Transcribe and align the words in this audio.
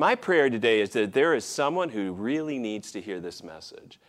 My 0.00 0.14
prayer 0.14 0.48
today 0.48 0.80
is 0.80 0.88
that 0.92 1.12
there 1.12 1.34
is 1.34 1.44
someone 1.44 1.90
who 1.90 2.12
really 2.12 2.58
needs 2.58 2.90
to 2.92 3.02
hear 3.02 3.20
this 3.20 3.42
message. 3.42 4.00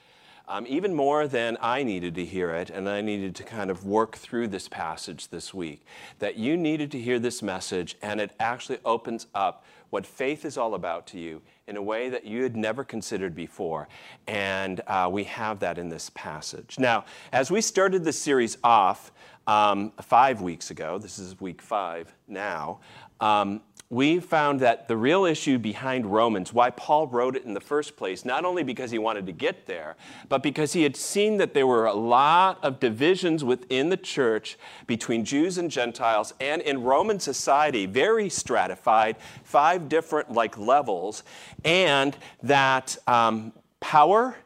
Um, 0.48 0.66
even 0.70 0.94
more 0.94 1.28
than 1.28 1.58
I 1.60 1.84
needed 1.84 2.16
to 2.16 2.24
hear 2.24 2.52
it, 2.52 2.70
and 2.70 2.88
I 2.88 3.02
needed 3.02 3.36
to 3.36 3.44
kind 3.44 3.70
of 3.70 3.86
work 3.86 4.16
through 4.16 4.48
this 4.48 4.70
passage 4.70 5.28
this 5.28 5.54
week, 5.54 5.86
that 6.20 6.38
you 6.38 6.56
needed 6.56 6.92
to 6.92 7.00
hear 7.00 7.20
this 7.20 7.42
message, 7.42 7.98
and 8.02 8.22
it 8.22 8.32
actually 8.40 8.80
opens 8.86 9.28
up 9.36 9.66
what 9.90 10.06
faith 10.06 10.46
is 10.46 10.58
all 10.58 10.76
about 10.76 11.08
to 11.08 11.20
you 11.20 11.42
in 11.68 11.76
a 11.76 11.82
way 11.82 12.08
that 12.08 12.24
you 12.24 12.42
had 12.42 12.56
never 12.56 12.86
considered 12.86 13.36
before. 13.36 13.90
And 14.28 14.80
uh, 14.88 15.10
we 15.12 15.26
have 15.26 15.60
that 15.60 15.78
in 15.78 15.90
this 15.90 16.10
passage. 16.12 16.78
Now, 16.80 17.04
as 17.34 17.52
we 17.52 17.60
started 17.60 18.06
the 18.06 18.14
series 18.14 18.58
off 18.64 19.12
um, 19.46 19.92
five 20.02 20.40
weeks 20.40 20.72
ago, 20.72 20.98
this 20.98 21.20
is 21.20 21.42
week 21.42 21.62
five 21.62 22.14
now, 22.30 22.80
um, 23.20 23.62
we 23.92 24.22
found 24.22 24.62
that 24.62 24.88
the 24.88 24.96
real 24.96 25.26
issue 25.26 25.60
behind 25.60 26.06
Romans, 26.06 26.54
why 26.54 26.70
Paul 26.70 27.08
wrote 27.08 27.36
it 27.36 27.44
in 27.44 27.54
the 27.54 27.60
first 27.60 27.98
place, 27.98 28.24
not 28.24 28.46
only 28.46 28.64
because 28.64 28.90
he 28.90 28.98
wanted 28.98 29.26
to 29.26 29.34
get 29.34 29.68
there, 29.68 29.98
but 30.30 30.42
because 30.42 30.72
he 30.72 30.84
had 30.84 30.96
seen 30.96 31.36
that 31.38 31.54
there 31.54 31.68
were 31.68 31.86
a 31.86 31.94
lot 31.94 32.58
of 32.64 32.80
divisions 32.80 33.44
within 33.44 33.90
the 33.90 33.98
church 33.98 34.58
between 34.88 35.26
Jews 35.26 35.58
and 35.58 35.70
Gentiles, 35.70 36.34
and 36.40 36.62
in 36.62 36.84
Roman 36.84 37.20
society, 37.20 37.86
very 37.86 38.30
stratified, 38.30 39.18
five 39.44 39.90
different 39.90 40.32
like 40.32 40.58
levels, 40.58 41.24
and 41.66 42.16
that 42.42 42.98
um, 43.08 43.52
power 43.82 44.38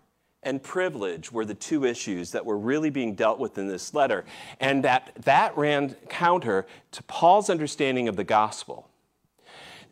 and 0.41 0.61
privilege 0.63 1.31
were 1.31 1.45
the 1.45 1.53
two 1.53 1.85
issues 1.85 2.31
that 2.31 2.43
were 2.43 2.57
really 2.57 2.89
being 2.89 3.13
dealt 3.13 3.37
with 3.37 3.59
in 3.59 3.67
this 3.67 3.93
letter, 3.93 4.25
and 4.59 4.83
that 4.83 5.11
that 5.23 5.55
ran 5.55 5.93
counter 6.09 6.65
to 6.93 7.03
Paul's 7.03 7.51
understanding 7.51 8.07
of 8.07 8.15
the 8.15 8.23
gospel 8.23 8.89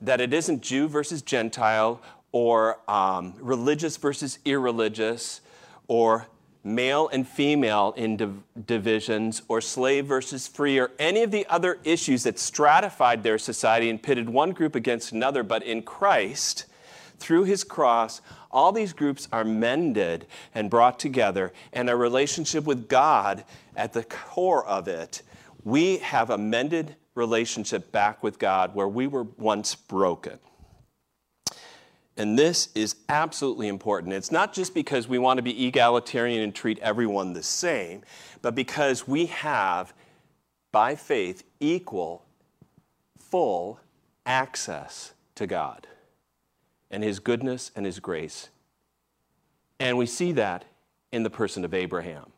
that 0.03 0.21
it 0.21 0.33
isn't 0.33 0.61
Jew 0.61 0.87
versus 0.87 1.21
Gentile 1.21 2.01
or 2.31 2.79
um, 2.89 3.33
religious 3.39 3.97
versus 3.97 4.39
irreligious 4.45 5.41
or 5.87 6.27
male 6.63 7.09
and 7.09 7.27
female 7.27 7.93
in 7.97 8.17
div- 8.17 8.43
divisions 8.65 9.41
or 9.47 9.61
slave 9.61 10.05
versus 10.05 10.47
free 10.47 10.79
or 10.79 10.91
any 10.99 11.23
of 11.23 11.31
the 11.31 11.45
other 11.47 11.79
issues 11.83 12.23
that 12.23 12.39
stratified 12.39 13.23
their 13.23 13.37
society 13.37 13.89
and 13.89 14.01
pitted 14.01 14.29
one 14.29 14.51
group 14.51 14.75
against 14.75 15.11
another. 15.11 15.43
But 15.43 15.63
in 15.63 15.81
Christ, 15.83 16.65
through 17.17 17.45
his 17.45 17.63
cross, 17.63 18.21
all 18.51 18.71
these 18.71 18.93
groups 18.93 19.27
are 19.31 19.43
mended 19.43 20.25
and 20.53 20.69
brought 20.69 20.99
together, 20.99 21.51
and 21.71 21.89
a 21.89 21.95
relationship 21.95 22.65
with 22.65 22.87
God 22.87 23.43
at 23.75 23.93
the 23.93 24.03
core 24.03 24.65
of 24.65 24.87
it. 24.87 25.21
We 25.63 25.97
have 25.97 26.29
a 26.29 26.37
mended 26.37 26.95
relationship 27.15 27.91
back 27.91 28.23
with 28.23 28.39
God 28.39 28.75
where 28.75 28.87
we 28.87 29.07
were 29.07 29.23
once 29.23 29.75
broken. 29.75 30.39
And 32.15 32.37
this 32.37 32.69
is 32.75 32.95
absolutely 33.09 33.67
important. 33.67 34.13
It's 34.13 34.31
not 34.31 34.53
just 34.53 34.73
because 34.73 35.07
we 35.07 35.17
want 35.17 35.37
to 35.37 35.41
be 35.41 35.65
egalitarian 35.65 36.41
and 36.41 36.53
treat 36.53 36.77
everyone 36.79 37.33
the 37.33 37.41
same, 37.41 38.03
but 38.41 38.53
because 38.53 39.07
we 39.07 39.27
have, 39.27 39.93
by 40.71 40.95
faith, 40.95 41.43
equal, 41.59 42.23
full 43.17 43.79
access 44.25 45.13
to 45.35 45.47
God 45.47 45.87
and 46.91 47.03
His 47.03 47.19
goodness 47.19 47.71
and 47.75 47.85
His 47.85 47.99
grace. 47.99 48.49
And 49.79 49.97
we 49.97 50.05
see 50.05 50.33
that 50.33 50.65
in 51.11 51.23
the 51.23 51.29
person 51.31 51.65
of 51.65 51.73
Abraham. 51.73 52.32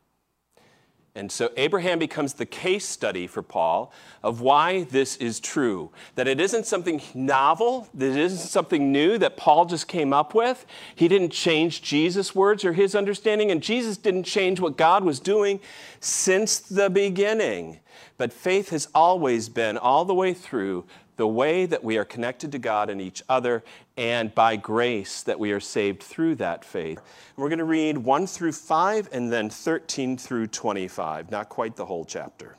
And 1.17 1.31
so 1.31 1.49
Abraham 1.55 1.97
becomes 1.97 2.33
the 2.33 2.45
case 2.45 2.85
study 2.85 3.25
for 3.25 3.41
Paul 3.41 3.93
of 4.21 4.41
why 4.41 4.83
this 4.83 5.15
is 5.15 5.39
true. 5.39 5.91
That 6.15 6.27
it 6.27 6.41
isn't 6.41 6.65
something 6.65 7.01
novel, 7.13 7.87
that 7.93 8.11
it 8.11 8.17
isn't 8.17 8.49
something 8.49 8.91
new 8.91 9.17
that 9.19 9.37
Paul 9.37 9.65
just 9.65 9.87
came 9.87 10.11
up 10.11 10.35
with. 10.35 10.65
He 10.93 11.07
didn't 11.07 11.29
change 11.31 11.81
Jesus' 11.81 12.35
words 12.35 12.65
or 12.65 12.73
his 12.73 12.95
understanding, 12.95 13.49
and 13.49 13.63
Jesus 13.63 13.95
didn't 13.95 14.23
change 14.23 14.59
what 14.59 14.75
God 14.75 15.05
was 15.05 15.21
doing 15.21 15.61
since 16.01 16.59
the 16.59 16.89
beginning. 16.89 17.79
But 18.17 18.33
faith 18.33 18.69
has 18.71 18.89
always 18.93 19.47
been, 19.47 19.77
all 19.77 20.03
the 20.03 20.13
way 20.13 20.33
through, 20.33 20.85
the 21.17 21.27
way 21.27 21.65
that 21.65 21.83
we 21.83 21.97
are 21.97 22.05
connected 22.05 22.51
to 22.51 22.59
God 22.59 22.89
and 22.89 23.01
each 23.01 23.23
other, 23.29 23.63
and 23.97 24.33
by 24.35 24.55
grace 24.55 25.23
that 25.23 25.39
we 25.39 25.51
are 25.51 25.59
saved 25.59 26.03
through 26.03 26.35
that 26.35 26.65
faith. 26.65 26.99
We're 27.35 27.49
going 27.49 27.59
to 27.59 27.65
read 27.65 27.97
1 27.97 28.27
through 28.27 28.51
5 28.51 29.09
and 29.11 29.31
then 29.31 29.49
13 29.49 30.17
through 30.17 30.47
25, 30.47 31.31
not 31.31 31.49
quite 31.49 31.75
the 31.75 31.85
whole 31.85 32.05
chapter. 32.05 32.55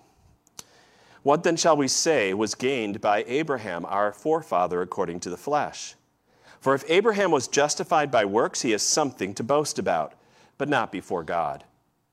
What 1.22 1.42
then 1.42 1.56
shall 1.56 1.76
we 1.76 1.88
say 1.88 2.34
was 2.34 2.54
gained 2.54 3.00
by 3.00 3.24
Abraham, 3.26 3.84
our 3.86 4.12
forefather, 4.12 4.80
according 4.80 5.20
to 5.20 5.30
the 5.30 5.36
flesh? 5.36 5.96
For 6.60 6.74
if 6.74 6.84
Abraham 6.88 7.30
was 7.30 7.48
justified 7.48 8.10
by 8.10 8.24
works, 8.24 8.62
he 8.62 8.70
has 8.70 8.82
something 8.82 9.34
to 9.34 9.42
boast 9.42 9.78
about, 9.78 10.14
but 10.56 10.68
not 10.68 10.92
before 10.92 11.24
God. 11.24 11.64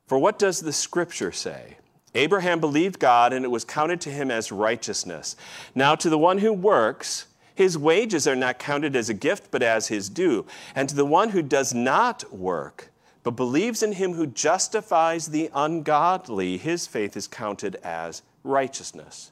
For 0.08 0.18
what 0.18 0.40
does 0.40 0.60
the 0.60 0.74
scripture 0.74 1.32
say? 1.32 1.78
Abraham 2.16 2.60
believed 2.60 3.00
God, 3.00 3.34
and 3.34 3.44
it 3.44 3.52
was 3.52 3.66
counted 3.66 4.00
to 4.02 4.12
him 4.12 4.30
as 4.30 4.52
righteousness. 4.52 5.36
Now, 5.74 5.96
to 5.96 6.10
the 6.10 6.18
one 6.18 6.38
who 6.40 6.54
works, 6.54 7.26
his 7.56 7.78
wages 7.78 8.28
are 8.28 8.36
not 8.36 8.60
counted 8.60 8.96
as 8.96 9.10
a 9.10 9.14
gift, 9.14 9.50
but 9.52 9.64
as 9.64 9.88
his 9.88 10.10
due. 10.10 10.46
And 10.76 10.90
to 10.90 10.96
the 10.96 11.06
one 11.06 11.30
who 11.30 11.42
does 11.42 11.74
not 11.74 12.32
work, 12.34 12.92
but 13.24 13.32
believes 13.32 13.82
in 13.82 13.94
him 13.94 14.14
who 14.14 14.28
justifies 14.28 15.28
the 15.28 15.50
ungodly, 15.54 16.58
his 16.58 16.88
faith 16.88 17.16
is 17.16 17.28
counted 17.28 17.76
as 17.84 18.22
righteousness. 18.44 19.32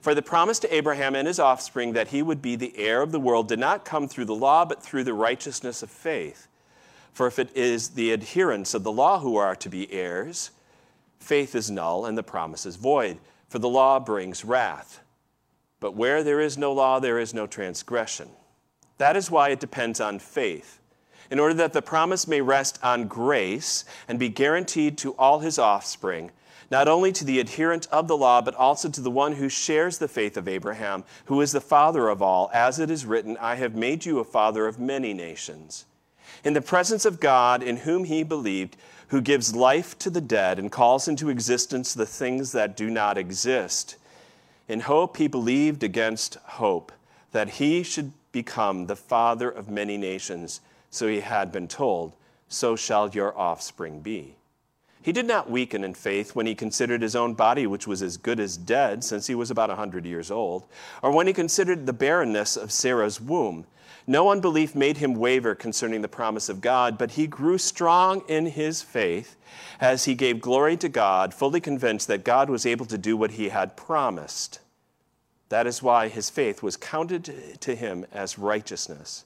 For 0.00 0.14
the 0.14 0.22
promise 0.22 0.58
to 0.60 0.74
Abraham 0.74 1.14
and 1.14 1.28
his 1.28 1.38
offspring 1.38 1.92
that 1.92 2.08
he 2.08 2.22
would 2.22 2.40
be 2.40 2.56
the 2.56 2.72
heir 2.76 3.02
of 3.02 3.12
the 3.12 3.20
world 3.20 3.48
did 3.48 3.58
not 3.58 3.84
come 3.84 4.08
through 4.08 4.24
the 4.24 4.34
law, 4.34 4.64
but 4.64 4.82
through 4.82 5.04
the 5.04 5.12
righteousness 5.12 5.82
of 5.82 5.90
faith. 5.90 6.48
For 7.12 7.26
if 7.26 7.38
it 7.38 7.54
is 7.54 7.90
the 7.90 8.12
adherents 8.12 8.72
of 8.72 8.82
the 8.82 8.92
law 8.92 9.18
who 9.18 9.36
are 9.36 9.54
to 9.56 9.68
be 9.68 9.92
heirs, 9.92 10.52
faith 11.20 11.54
is 11.54 11.70
null 11.70 12.06
and 12.06 12.18
the 12.18 12.22
promise 12.22 12.66
is 12.66 12.76
void, 12.76 13.18
for 13.48 13.58
the 13.58 13.68
law 13.68 14.00
brings 14.00 14.44
wrath. 14.44 15.00
But 15.78 15.94
where 15.94 16.22
there 16.22 16.40
is 16.40 16.58
no 16.58 16.72
law, 16.72 16.98
there 16.98 17.18
is 17.18 17.32
no 17.32 17.46
transgression. 17.46 18.28
That 18.98 19.16
is 19.16 19.30
why 19.30 19.48
it 19.48 19.60
depends 19.60 20.00
on 20.00 20.18
faith, 20.18 20.78
in 21.30 21.38
order 21.38 21.54
that 21.54 21.72
the 21.72 21.80
promise 21.80 22.28
may 22.28 22.40
rest 22.40 22.78
on 22.82 23.06
grace 23.06 23.84
and 24.08 24.18
be 24.18 24.28
guaranteed 24.28 24.98
to 24.98 25.12
all 25.12 25.38
his 25.38 25.58
offspring, 25.58 26.32
not 26.70 26.86
only 26.86 27.10
to 27.12 27.24
the 27.24 27.40
adherent 27.40 27.88
of 27.90 28.08
the 28.08 28.16
law, 28.16 28.40
but 28.40 28.54
also 28.54 28.88
to 28.88 29.00
the 29.00 29.10
one 29.10 29.32
who 29.32 29.48
shares 29.48 29.98
the 29.98 30.06
faith 30.06 30.36
of 30.36 30.46
Abraham, 30.46 31.02
who 31.24 31.40
is 31.40 31.52
the 31.52 31.60
father 31.60 32.08
of 32.08 32.20
all, 32.20 32.50
as 32.52 32.78
it 32.78 32.90
is 32.90 33.06
written, 33.06 33.36
I 33.38 33.56
have 33.56 33.74
made 33.74 34.04
you 34.04 34.18
a 34.18 34.24
father 34.24 34.66
of 34.66 34.78
many 34.78 35.14
nations. 35.14 35.86
In 36.44 36.52
the 36.52 36.62
presence 36.62 37.04
of 37.04 37.20
God, 37.20 37.62
in 37.62 37.78
whom 37.78 38.04
he 38.04 38.22
believed, 38.22 38.76
who 39.10 39.20
gives 39.20 39.54
life 39.54 39.98
to 39.98 40.08
the 40.08 40.20
dead 40.20 40.58
and 40.58 40.70
calls 40.70 41.08
into 41.08 41.28
existence 41.28 41.92
the 41.92 42.06
things 42.06 42.52
that 42.52 42.76
do 42.76 42.88
not 42.88 43.18
exist. 43.18 43.96
In 44.68 44.80
hope, 44.80 45.16
he 45.16 45.26
believed 45.26 45.82
against 45.82 46.36
hope 46.36 46.92
that 47.32 47.50
he 47.50 47.82
should 47.82 48.12
become 48.30 48.86
the 48.86 48.96
father 48.96 49.50
of 49.50 49.68
many 49.68 49.96
nations. 49.96 50.60
So 50.90 51.08
he 51.08 51.20
had 51.20 51.50
been 51.50 51.66
told, 51.66 52.14
So 52.48 52.76
shall 52.76 53.10
your 53.10 53.36
offspring 53.36 54.00
be. 54.00 54.36
He 55.02 55.12
did 55.12 55.26
not 55.26 55.50
weaken 55.50 55.82
in 55.82 55.94
faith 55.94 56.34
when 56.34 56.46
he 56.46 56.54
considered 56.54 57.00
his 57.00 57.16
own 57.16 57.32
body, 57.34 57.66
which 57.66 57.86
was 57.86 58.02
as 58.02 58.18
good 58.18 58.38
as 58.38 58.58
dead, 58.58 59.02
since 59.02 59.26
he 59.26 59.34
was 59.34 59.50
about 59.50 59.70
a 59.70 59.74
100 59.74 60.04
years 60.04 60.30
old, 60.30 60.64
or 61.02 61.10
when 61.10 61.26
he 61.26 61.32
considered 61.32 61.86
the 61.86 61.92
barrenness 61.92 62.56
of 62.56 62.70
Sarah's 62.70 63.20
womb. 63.20 63.66
No 64.06 64.30
unbelief 64.30 64.74
made 64.74 64.98
him 64.98 65.14
waver 65.14 65.54
concerning 65.54 66.02
the 66.02 66.08
promise 66.08 66.48
of 66.48 66.60
God, 66.60 66.98
but 66.98 67.12
he 67.12 67.26
grew 67.26 67.56
strong 67.58 68.22
in 68.28 68.46
his 68.46 68.82
faith 68.82 69.36
as 69.80 70.04
he 70.04 70.14
gave 70.14 70.40
glory 70.40 70.76
to 70.78 70.88
God, 70.88 71.32
fully 71.32 71.60
convinced 71.60 72.08
that 72.08 72.24
God 72.24 72.50
was 72.50 72.66
able 72.66 72.86
to 72.86 72.98
do 72.98 73.16
what 73.16 73.32
he 73.32 73.48
had 73.48 73.76
promised. 73.76 74.60
That 75.48 75.66
is 75.66 75.82
why 75.82 76.08
his 76.08 76.28
faith 76.28 76.62
was 76.62 76.76
counted 76.76 77.58
to 77.60 77.74
him 77.74 78.04
as 78.12 78.38
righteousness. 78.38 79.24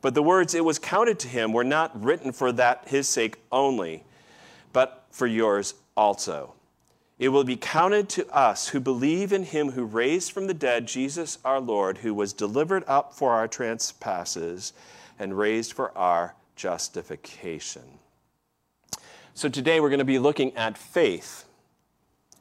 But 0.00 0.14
the 0.14 0.22
words 0.22 0.54
it 0.54 0.64
was 0.64 0.78
counted 0.78 1.18
to 1.20 1.28
him 1.28 1.52
were 1.52 1.64
not 1.64 2.02
written 2.02 2.32
for 2.32 2.50
that 2.52 2.84
his 2.88 3.08
sake 3.08 3.36
only, 3.50 4.04
but 4.72 5.01
for 5.12 5.26
yours 5.26 5.74
also. 5.96 6.54
It 7.18 7.28
will 7.28 7.44
be 7.44 7.56
counted 7.56 8.08
to 8.10 8.28
us 8.34 8.68
who 8.68 8.80
believe 8.80 9.32
in 9.32 9.44
him 9.44 9.70
who 9.70 9.84
raised 9.84 10.32
from 10.32 10.48
the 10.48 10.54
dead 10.54 10.88
Jesus 10.88 11.38
our 11.44 11.60
Lord, 11.60 11.98
who 11.98 12.12
was 12.12 12.32
delivered 12.32 12.82
up 12.88 13.14
for 13.14 13.32
our 13.32 13.46
trespasses 13.46 14.72
and 15.20 15.38
raised 15.38 15.72
for 15.72 15.96
our 15.96 16.34
justification. 16.56 17.82
So 19.34 19.48
today 19.48 19.78
we're 19.78 19.88
going 19.88 19.98
to 20.00 20.04
be 20.04 20.18
looking 20.18 20.54
at 20.56 20.76
faith 20.76 21.44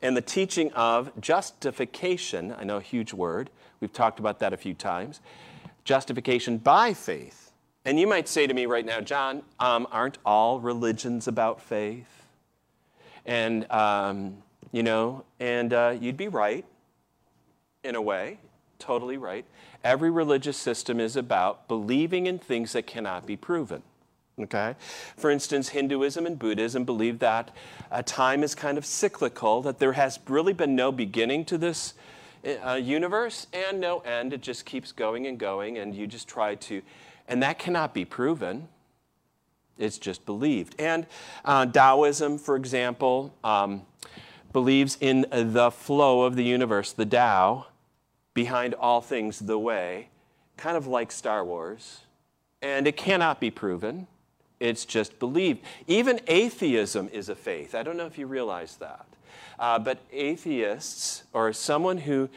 and 0.01 0.17
the 0.17 0.21
teaching 0.21 0.71
of 0.73 1.11
justification. 1.21 2.55
I 2.57 2.63
know 2.63 2.77
a 2.77 2.81
huge 2.81 3.13
word. 3.13 3.51
We've 3.81 3.93
talked 3.93 4.19
about 4.19 4.39
that 4.39 4.51
a 4.51 4.57
few 4.57 4.73
times. 4.73 5.19
Justification 5.83 6.57
by 6.57 6.93
faith. 6.93 7.51
And 7.85 7.99
you 7.99 8.07
might 8.07 8.27
say 8.27 8.47
to 8.47 8.53
me 8.53 8.65
right 8.65 8.85
now, 8.85 8.99
John, 9.01 9.43
um, 9.59 9.87
aren't 9.91 10.17
all 10.25 10.59
religions 10.59 11.27
about 11.27 11.61
faith? 11.61 12.20
And 13.25 13.69
um, 13.71 14.37
you 14.71 14.83
know, 14.83 15.25
and 15.39 15.73
uh, 15.73 15.95
you'd 15.99 16.17
be 16.17 16.27
right 16.27 16.65
in 17.83 17.95
a 17.95 18.01
way. 18.01 18.39
totally 18.79 19.17
right. 19.17 19.45
Every 19.83 20.09
religious 20.09 20.57
system 20.57 20.99
is 20.99 21.15
about 21.15 21.67
believing 21.67 22.25
in 22.25 22.39
things 22.39 22.73
that 22.73 22.87
cannot 22.87 23.25
be 23.25 23.35
proven. 23.35 23.83
Okay? 24.39 24.75
For 25.17 25.29
instance, 25.29 25.69
Hinduism 25.69 26.25
and 26.25 26.39
Buddhism 26.39 26.83
believe 26.83 27.19
that 27.19 27.51
uh, 27.91 28.01
time 28.03 28.43
is 28.43 28.55
kind 28.55 28.77
of 28.77 28.85
cyclical, 28.85 29.61
that 29.61 29.79
there 29.79 29.93
has 29.93 30.19
really 30.27 30.53
been 30.53 30.75
no 30.75 30.91
beginning 30.91 31.45
to 31.45 31.57
this 31.57 31.93
uh, 32.65 32.73
universe 32.73 33.45
and 33.53 33.79
no 33.79 33.99
end. 33.99 34.33
It 34.33 34.41
just 34.41 34.65
keeps 34.65 34.91
going 34.91 35.27
and 35.27 35.37
going, 35.37 35.77
and 35.77 35.93
you 35.93 36.07
just 36.07 36.27
try 36.27 36.55
to, 36.55 36.81
and 37.27 37.43
that 37.43 37.59
cannot 37.59 37.93
be 37.93 38.05
proven. 38.05 38.67
It's 39.81 39.97
just 39.97 40.25
believed. 40.25 40.75
And 40.79 41.07
uh, 41.43 41.65
Taoism, 41.65 42.37
for 42.37 42.55
example, 42.55 43.33
um, 43.43 43.83
believes 44.53 44.97
in 44.99 45.25
the 45.31 45.71
flow 45.71 46.23
of 46.23 46.35
the 46.35 46.43
universe, 46.43 46.91
the 46.91 47.05
Tao, 47.05 47.67
behind 48.33 48.73
all 48.75 49.01
things, 49.01 49.39
the 49.39 49.57
way, 49.57 50.09
kind 50.57 50.77
of 50.77 50.87
like 50.87 51.11
Star 51.11 51.43
Wars. 51.43 52.01
And 52.61 52.87
it 52.87 52.95
cannot 52.95 53.39
be 53.39 53.49
proven, 53.49 54.07
it's 54.59 54.85
just 54.85 55.17
believed. 55.17 55.61
Even 55.87 56.19
atheism 56.27 57.09
is 57.11 57.29
a 57.29 57.35
faith. 57.35 57.73
I 57.73 57.81
don't 57.81 57.97
know 57.97 58.05
if 58.05 58.17
you 58.17 58.27
realize 58.27 58.77
that. 58.77 59.05
Uh, 59.57 59.79
but 59.79 59.99
atheists, 60.11 61.23
or 61.33 61.51
someone 61.53 61.97
who 61.97 62.29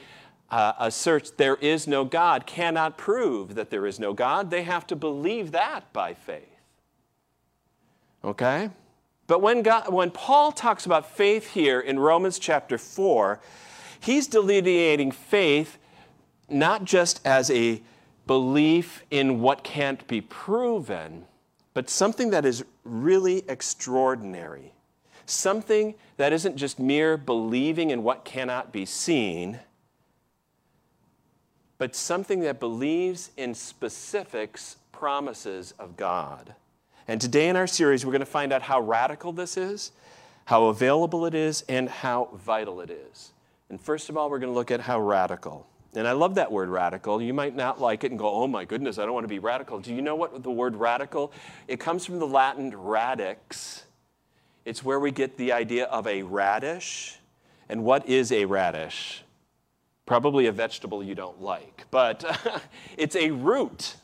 uh, 0.50 0.72
asserts 0.78 1.30
there 1.30 1.56
is 1.56 1.86
no 1.86 2.04
God, 2.04 2.46
cannot 2.46 2.96
prove 2.96 3.54
that 3.56 3.70
there 3.70 3.86
is 3.86 4.00
no 4.00 4.14
God. 4.14 4.50
They 4.50 4.62
have 4.62 4.86
to 4.86 4.96
believe 4.96 5.52
that 5.52 5.92
by 5.92 6.14
faith. 6.14 6.53
Okay? 8.24 8.70
But 9.26 9.40
when, 9.40 9.62
God, 9.62 9.92
when 9.92 10.10
Paul 10.10 10.52
talks 10.52 10.86
about 10.86 11.16
faith 11.16 11.52
here 11.52 11.80
in 11.80 11.98
Romans 11.98 12.38
chapter 12.38 12.78
4, 12.78 13.40
he's 14.00 14.26
delineating 14.26 15.12
faith 15.12 15.78
not 16.48 16.84
just 16.84 17.20
as 17.26 17.50
a 17.50 17.82
belief 18.26 19.02
in 19.10 19.40
what 19.40 19.64
can't 19.64 20.06
be 20.06 20.20
proven, 20.20 21.24
but 21.74 21.90
something 21.90 22.30
that 22.30 22.44
is 22.44 22.64
really 22.84 23.44
extraordinary. 23.48 24.72
Something 25.26 25.94
that 26.18 26.32
isn't 26.32 26.56
just 26.56 26.78
mere 26.78 27.16
believing 27.16 27.90
in 27.90 28.02
what 28.02 28.24
cannot 28.24 28.72
be 28.72 28.84
seen, 28.84 29.60
but 31.78 31.96
something 31.96 32.40
that 32.40 32.60
believes 32.60 33.30
in 33.36 33.54
specifics, 33.54 34.76
promises 34.92 35.72
of 35.78 35.96
God. 35.96 36.54
And 37.06 37.20
today 37.20 37.48
in 37.48 37.56
our 37.56 37.66
series, 37.66 38.04
we're 38.04 38.12
going 38.12 38.20
to 38.20 38.26
find 38.26 38.52
out 38.52 38.62
how 38.62 38.80
radical 38.80 39.32
this 39.32 39.56
is, 39.56 39.92
how 40.46 40.66
available 40.66 41.26
it 41.26 41.34
is, 41.34 41.62
and 41.68 41.88
how 41.88 42.30
vital 42.32 42.80
it 42.80 42.90
is. 42.90 43.32
And 43.68 43.80
first 43.80 44.08
of 44.08 44.16
all, 44.16 44.30
we're 44.30 44.38
going 44.38 44.52
to 44.52 44.54
look 44.54 44.70
at 44.70 44.80
how 44.80 45.00
radical. 45.00 45.66
And 45.94 46.08
I 46.08 46.12
love 46.12 46.34
that 46.36 46.50
word 46.50 46.68
radical. 46.68 47.20
You 47.22 47.34
might 47.34 47.54
not 47.54 47.80
like 47.80 48.04
it 48.04 48.10
and 48.10 48.18
go, 48.18 48.28
oh 48.28 48.46
my 48.46 48.64
goodness, 48.64 48.98
I 48.98 49.04
don't 49.04 49.14
want 49.14 49.24
to 49.24 49.28
be 49.28 49.38
radical. 49.38 49.78
Do 49.78 49.94
you 49.94 50.02
know 50.02 50.16
what 50.16 50.42
the 50.42 50.50
word 50.50 50.76
radical? 50.76 51.32
It 51.68 51.78
comes 51.78 52.04
from 52.04 52.18
the 52.18 52.26
Latin 52.26 52.74
radix. 52.76 53.84
It's 54.64 54.82
where 54.82 54.98
we 54.98 55.10
get 55.10 55.36
the 55.36 55.52
idea 55.52 55.84
of 55.84 56.06
a 56.06 56.22
radish. 56.22 57.18
And 57.68 57.84
what 57.84 58.08
is 58.08 58.32
a 58.32 58.46
radish? 58.46 59.22
Probably 60.06 60.46
a 60.46 60.52
vegetable 60.52 61.02
you 61.02 61.14
don't 61.14 61.40
like, 61.40 61.84
but 61.90 62.24
it's 62.96 63.16
a 63.16 63.30
root. 63.30 63.96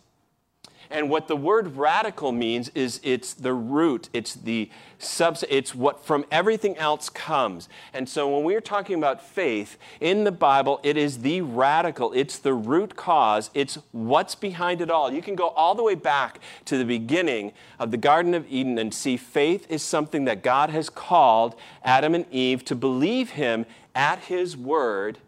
And 0.93 1.09
what 1.09 1.29
the 1.29 1.37
word 1.37 1.77
radical 1.77 2.33
means 2.33 2.69
is 2.71 3.01
it's 3.05 3.33
the 3.33 3.53
root, 3.53 4.09
it's 4.13 4.35
the 4.35 4.69
subs, 4.99 5.45
it's 5.49 5.73
what 5.73 6.05
from 6.05 6.25
everything 6.33 6.77
else 6.79 7.09
comes. 7.09 7.69
And 7.95 8.09
so 8.09 8.35
when 8.35 8.45
we're 8.45 8.61
talking 8.61 8.99
about 8.99 9.23
faith 9.23 9.79
in 10.01 10.25
the 10.25 10.33
Bible, 10.33 10.81
it 10.83 10.97
is 10.97 11.19
the 11.19 11.43
radical, 11.43 12.13
it's 12.13 12.39
the 12.39 12.55
root 12.55 12.97
cause, 12.97 13.51
it's 13.55 13.79
what's 13.93 14.35
behind 14.35 14.81
it 14.81 14.91
all. 14.91 15.13
You 15.13 15.23
can 15.23 15.37
go 15.37 15.51
all 15.51 15.77
the 15.77 15.85
way 15.85 15.95
back 15.95 16.41
to 16.65 16.77
the 16.77 16.85
beginning 16.85 17.53
of 17.79 17.93
the 17.93 17.97
Garden 17.97 18.35
of 18.35 18.45
Eden 18.51 18.77
and 18.77 18.93
see 18.93 19.17
faith 19.17 19.71
is 19.71 19.83
something 19.83 20.25
that 20.25 20.43
God 20.43 20.71
has 20.71 20.91
called 20.91 21.55
Adam 21.85 22.17
and 22.17 22.27
Eve 22.33 22.65
to 22.65 22.75
believe 22.75 23.31
him 23.31 23.65
at 23.95 24.19
his 24.25 24.57
word 24.57 25.19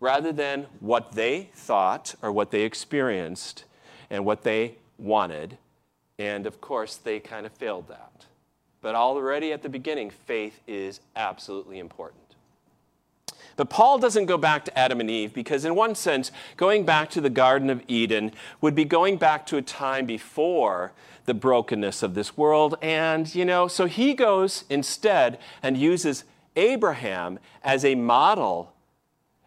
rather 0.00 0.32
than 0.32 0.66
what 0.80 1.12
they 1.12 1.50
thought 1.54 2.16
or 2.20 2.32
what 2.32 2.50
they 2.50 2.62
experienced 2.62 3.64
and 4.10 4.24
what 4.24 4.42
they 4.42 4.74
wanted. 4.98 5.56
And 6.18 6.46
of 6.46 6.60
course, 6.60 6.96
they 6.96 7.20
kind 7.20 7.46
of 7.46 7.52
failed 7.52 7.88
that. 7.88 8.26
But 8.82 8.94
already 8.94 9.52
at 9.52 9.62
the 9.62 9.68
beginning, 9.68 10.10
faith 10.10 10.60
is 10.66 11.00
absolutely 11.16 11.78
important. 11.78 12.20
But 13.56 13.68
Paul 13.68 13.98
doesn't 13.98 14.26
go 14.26 14.38
back 14.38 14.64
to 14.66 14.78
Adam 14.78 15.00
and 15.00 15.10
Eve 15.10 15.34
because, 15.34 15.64
in 15.64 15.74
one 15.74 15.94
sense, 15.94 16.32
going 16.56 16.84
back 16.84 17.10
to 17.10 17.20
the 17.20 17.28
Garden 17.28 17.68
of 17.68 17.82
Eden 17.88 18.32
would 18.60 18.74
be 18.74 18.86
going 18.86 19.18
back 19.18 19.44
to 19.46 19.58
a 19.58 19.62
time 19.62 20.06
before 20.06 20.92
the 21.26 21.34
brokenness 21.34 22.02
of 22.02 22.14
this 22.14 22.36
world. 22.38 22.76
And, 22.80 23.32
you 23.34 23.44
know, 23.44 23.68
so 23.68 23.84
he 23.84 24.14
goes 24.14 24.64
instead 24.70 25.38
and 25.62 25.76
uses 25.76 26.24
Abraham 26.56 27.38
as 27.62 27.84
a 27.84 27.94
model, 27.94 28.72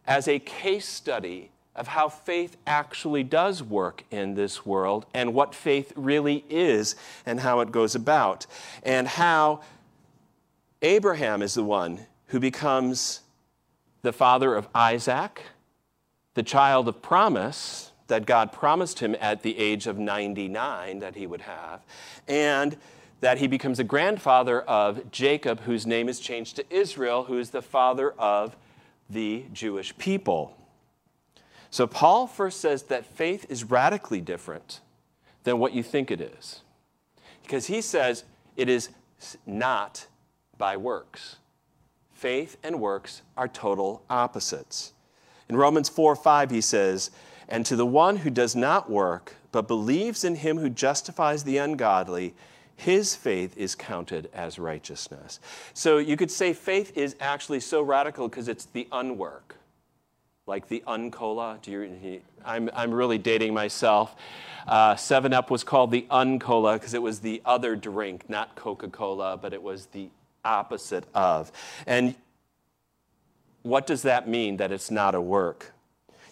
as 0.06 0.28
a 0.28 0.38
case 0.38 0.88
study 0.88 1.50
of 1.76 1.88
how 1.88 2.08
faith 2.08 2.58
actually 2.68 3.24
does 3.24 3.64
work 3.64 4.04
in 4.12 4.36
this 4.36 4.66
world 4.66 5.06
and 5.14 5.34
what 5.34 5.56
faith 5.56 5.92
really 5.96 6.46
is 6.50 6.96
and 7.26 7.40
how 7.40 7.60
it 7.62 7.72
goes 7.72 7.96
about, 7.96 8.46
and 8.84 9.08
how 9.08 9.62
Abraham 10.82 11.42
is 11.42 11.54
the 11.54 11.64
one 11.64 12.02
who 12.28 12.40
becomes 12.40 13.22
the 14.02 14.14
father 14.14 14.54
of 14.54 14.68
Isaac, 14.76 15.42
the 16.34 16.44
child 16.44 16.88
of 16.88 17.02
promise 17.02 17.92
that 18.08 18.26
God 18.26 18.52
promised 18.52 19.00
him 19.00 19.16
at 19.20 19.42
the 19.44 19.58
age 19.58 19.88
of 19.88 19.98
99 19.98 21.00
that 21.00 21.16
he 21.16 21.26
would 21.26 21.42
have, 21.42 21.82
and 22.28 22.78
that 23.22 23.38
he 23.38 23.48
becomes 23.48 23.80
a 23.80 23.84
grandfather 23.84 24.62
of 24.62 25.10
Jacob, 25.10 25.62
whose 25.62 25.88
name 25.88 26.10
is 26.10 26.20
changed 26.20 26.58
to 26.58 26.66
Israel, 26.70 27.24
who 27.24 27.40
is 27.40 27.52
the 27.52 27.62
father 27.62 28.12
of 28.12 28.58
the 29.10 29.46
Jewish 29.54 29.98
people. 29.98 30.58
So 31.74 31.88
Paul 31.88 32.28
first 32.28 32.62
says 32.62 32.84
that 32.84 33.04
faith 33.04 33.48
is 33.50 33.64
radically 33.64 34.22
different 34.22 34.80
than 35.44 35.58
what 35.58 35.74
you 35.74 35.82
think 35.82 36.12
it 36.12 36.22
is. 36.22 36.62
Because 37.42 37.66
he 37.66 37.82
says 37.82 38.26
it 38.56 38.70
is 38.70 38.90
not 39.48 40.06
by 40.60 40.78
works. 40.78 41.38
Faith 42.12 42.58
and 42.62 42.80
works 42.80 43.24
are 43.36 43.48
total 43.48 44.04
opposites. 44.08 44.94
In 45.50 45.56
Romans 45.56 45.90
4 45.90 46.16
5, 46.16 46.52
he 46.52 46.62
says, 46.62 47.10
And 47.50 47.66
to 47.66 47.76
the 47.76 47.88
one 47.88 48.18
who 48.18 48.30
does 48.30 48.56
not 48.56 48.88
work, 48.88 49.34
but 49.52 49.68
believes 49.68 50.24
in 50.24 50.36
him 50.36 50.60
who 50.60 50.70
justifies 50.70 51.44
the 51.44 51.58
ungodly, 51.58 52.36
his 52.76 53.16
faith 53.16 53.58
is 53.58 53.74
counted 53.74 54.30
as 54.32 54.60
righteousness. 54.60 55.40
So 55.74 55.98
you 55.98 56.18
could 56.18 56.30
say 56.30 56.54
faith 56.54 56.96
is 56.96 57.16
actually 57.20 57.62
so 57.62 57.82
radical 57.82 58.28
because 58.28 58.48
it's 58.48 58.66
the 58.66 58.88
unwork 58.92 59.58
like 60.46 60.68
the 60.68 60.84
Uncola. 60.88 61.62
Do 61.62 61.72
you, 61.72 62.22
I'm, 62.44 62.70
I'm 62.74 62.92
really 62.94 63.18
dating 63.18 63.54
myself. 63.54 64.16
Uh, 64.68 64.96
Seven 64.96 65.34
Up 65.34 65.50
was 65.50 65.64
called 65.64 65.92
the 65.92 66.06
Uncola 66.10 66.74
because 66.74 66.94
it 66.94 67.02
was 67.02 67.20
the 67.20 67.42
other 67.46 67.76
drink, 67.76 68.30
not 68.30 68.56
Coca 68.56 68.90
Cola, 68.90 69.38
but 69.38 69.54
it 69.54 69.62
was 69.62 69.88
the 69.88 70.10
opposite 70.44 71.06
of. 71.14 71.52
And 71.88 72.16
what 73.62 73.88
does 73.88 74.02
that 74.02 74.28
mean 74.28 74.58
that 74.58 74.72
it's 74.72 74.92
not 74.92 75.16
a 75.16 75.22
work? 75.22 75.72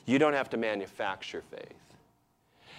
You 0.06 0.20
don't 0.20 0.34
have 0.34 0.50
to 0.50 0.58
manufacture 0.58 1.44
faith. 1.50 1.76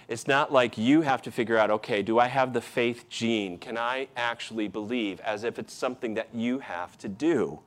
It's 0.08 0.26
not 0.26 0.52
like 0.52 0.76
you 0.76 1.00
have 1.02 1.22
to 1.22 1.30
figure 1.30 1.56
out, 1.56 1.70
okay, 1.70 2.02
do 2.02 2.18
I 2.18 2.28
have 2.28 2.52
the 2.52 2.60
faith 2.60 3.08
gene? 3.08 3.56
Can 3.56 3.78
I 3.78 4.08
actually 4.16 4.68
believe 4.68 5.20
as 5.20 5.44
if 5.44 5.58
it's 5.58 5.72
something 5.72 6.14
that 6.14 6.28
you 6.34 6.58
have 6.58 6.98
to 6.98 7.08
do? 7.08 7.60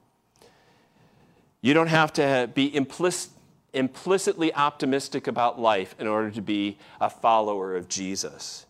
You 1.61 1.73
don't 1.73 1.87
have 1.87 2.13
to 2.13 2.47
be 2.53 2.75
implicit 2.75 3.31
implicitly 3.75 4.53
optimistic 4.53 5.27
about 5.27 5.59
life 5.59 5.95
in 5.99 6.07
order 6.07 6.31
to 6.31 6.41
be 6.41 6.77
a 6.99 7.09
follower 7.09 7.75
of 7.75 7.87
Jesus. 7.87 8.65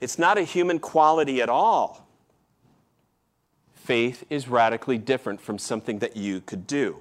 It's 0.00 0.18
not 0.18 0.38
a 0.38 0.42
human 0.42 0.78
quality 0.78 1.40
at 1.40 1.48
all. 1.48 2.06
Faith 3.74 4.24
is 4.30 4.48
radically 4.48 4.98
different 4.98 5.40
from 5.40 5.58
something 5.58 6.00
that 6.00 6.16
you 6.16 6.40
could 6.40 6.66
do. 6.66 6.96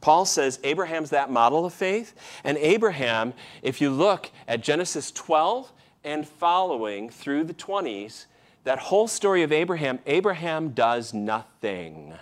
Paul 0.00 0.24
says 0.24 0.58
Abraham's 0.64 1.10
that 1.10 1.30
model 1.30 1.64
of 1.64 1.72
faith, 1.72 2.14
and 2.42 2.58
Abraham, 2.58 3.32
if 3.62 3.80
you 3.80 3.88
look 3.88 4.30
at 4.48 4.60
Genesis 4.60 5.12
12 5.12 5.72
and 6.04 6.26
following 6.26 7.08
through 7.08 7.44
the 7.44 7.54
20s, 7.54 8.26
that 8.64 8.78
whole 8.78 9.08
story 9.08 9.42
of 9.42 9.52
Abraham, 9.52 10.00
Abraham 10.06 10.70
does 10.70 11.14
nothing. 11.14 12.14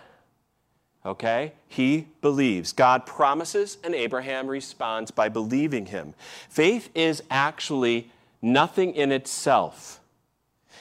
Okay? 1.05 1.53
He 1.67 2.09
believes. 2.21 2.73
God 2.73 3.07
promises, 3.07 3.79
and 3.83 3.95
Abraham 3.95 4.47
responds 4.47 5.11
by 5.11 5.29
believing 5.29 5.87
him. 5.87 6.15
Faith 6.49 6.91
is 6.95 7.23
actually 7.31 8.11
nothing 8.43 8.95
in 8.95 9.13
itself, 9.13 10.01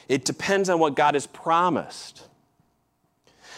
it 0.07 0.25
depends 0.25 0.69
on 0.69 0.79
what 0.79 0.95
God 0.95 1.13
has 1.13 1.27
promised. 1.27 2.23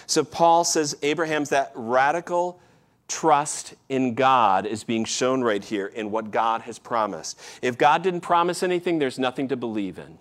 So 0.05 0.25
Paul 0.25 0.65
says 0.65 0.97
Abraham's 1.03 1.49
that 1.49 1.71
radical 1.73 2.59
trust 3.07 3.75
in 3.87 4.13
God 4.13 4.65
is 4.65 4.83
being 4.83 5.05
shown 5.05 5.41
right 5.41 5.63
here 5.63 5.87
in 5.87 6.11
what 6.11 6.31
God 6.31 6.63
has 6.63 6.79
promised. 6.79 7.39
If 7.61 7.77
God 7.77 8.03
didn't 8.03 8.21
promise 8.21 8.63
anything, 8.63 8.99
there's 8.99 9.19
nothing 9.19 9.47
to 9.49 9.55
believe 9.55 9.99
in. 9.99 10.17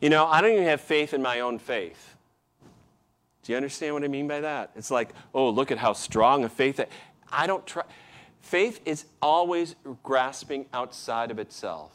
You 0.00 0.10
know, 0.10 0.26
I 0.26 0.40
don't 0.40 0.52
even 0.52 0.64
have 0.64 0.80
faith 0.80 1.12
in 1.12 1.20
my 1.20 1.40
own 1.40 1.58
faith. 1.58 2.13
Do 3.44 3.52
you 3.52 3.56
understand 3.56 3.94
what 3.94 4.02
I 4.02 4.08
mean 4.08 4.26
by 4.26 4.40
that? 4.40 4.70
It's 4.74 4.90
like, 4.90 5.10
oh, 5.34 5.50
look 5.50 5.70
at 5.70 5.78
how 5.78 5.92
strong 5.92 6.44
a 6.44 6.48
faith. 6.48 6.76
That, 6.76 6.88
I 7.30 7.46
don't 7.46 7.64
try. 7.66 7.84
Faith 8.40 8.80
is 8.84 9.04
always 9.22 9.76
grasping 10.02 10.66
outside 10.72 11.30
of 11.30 11.38
itself. 11.38 11.92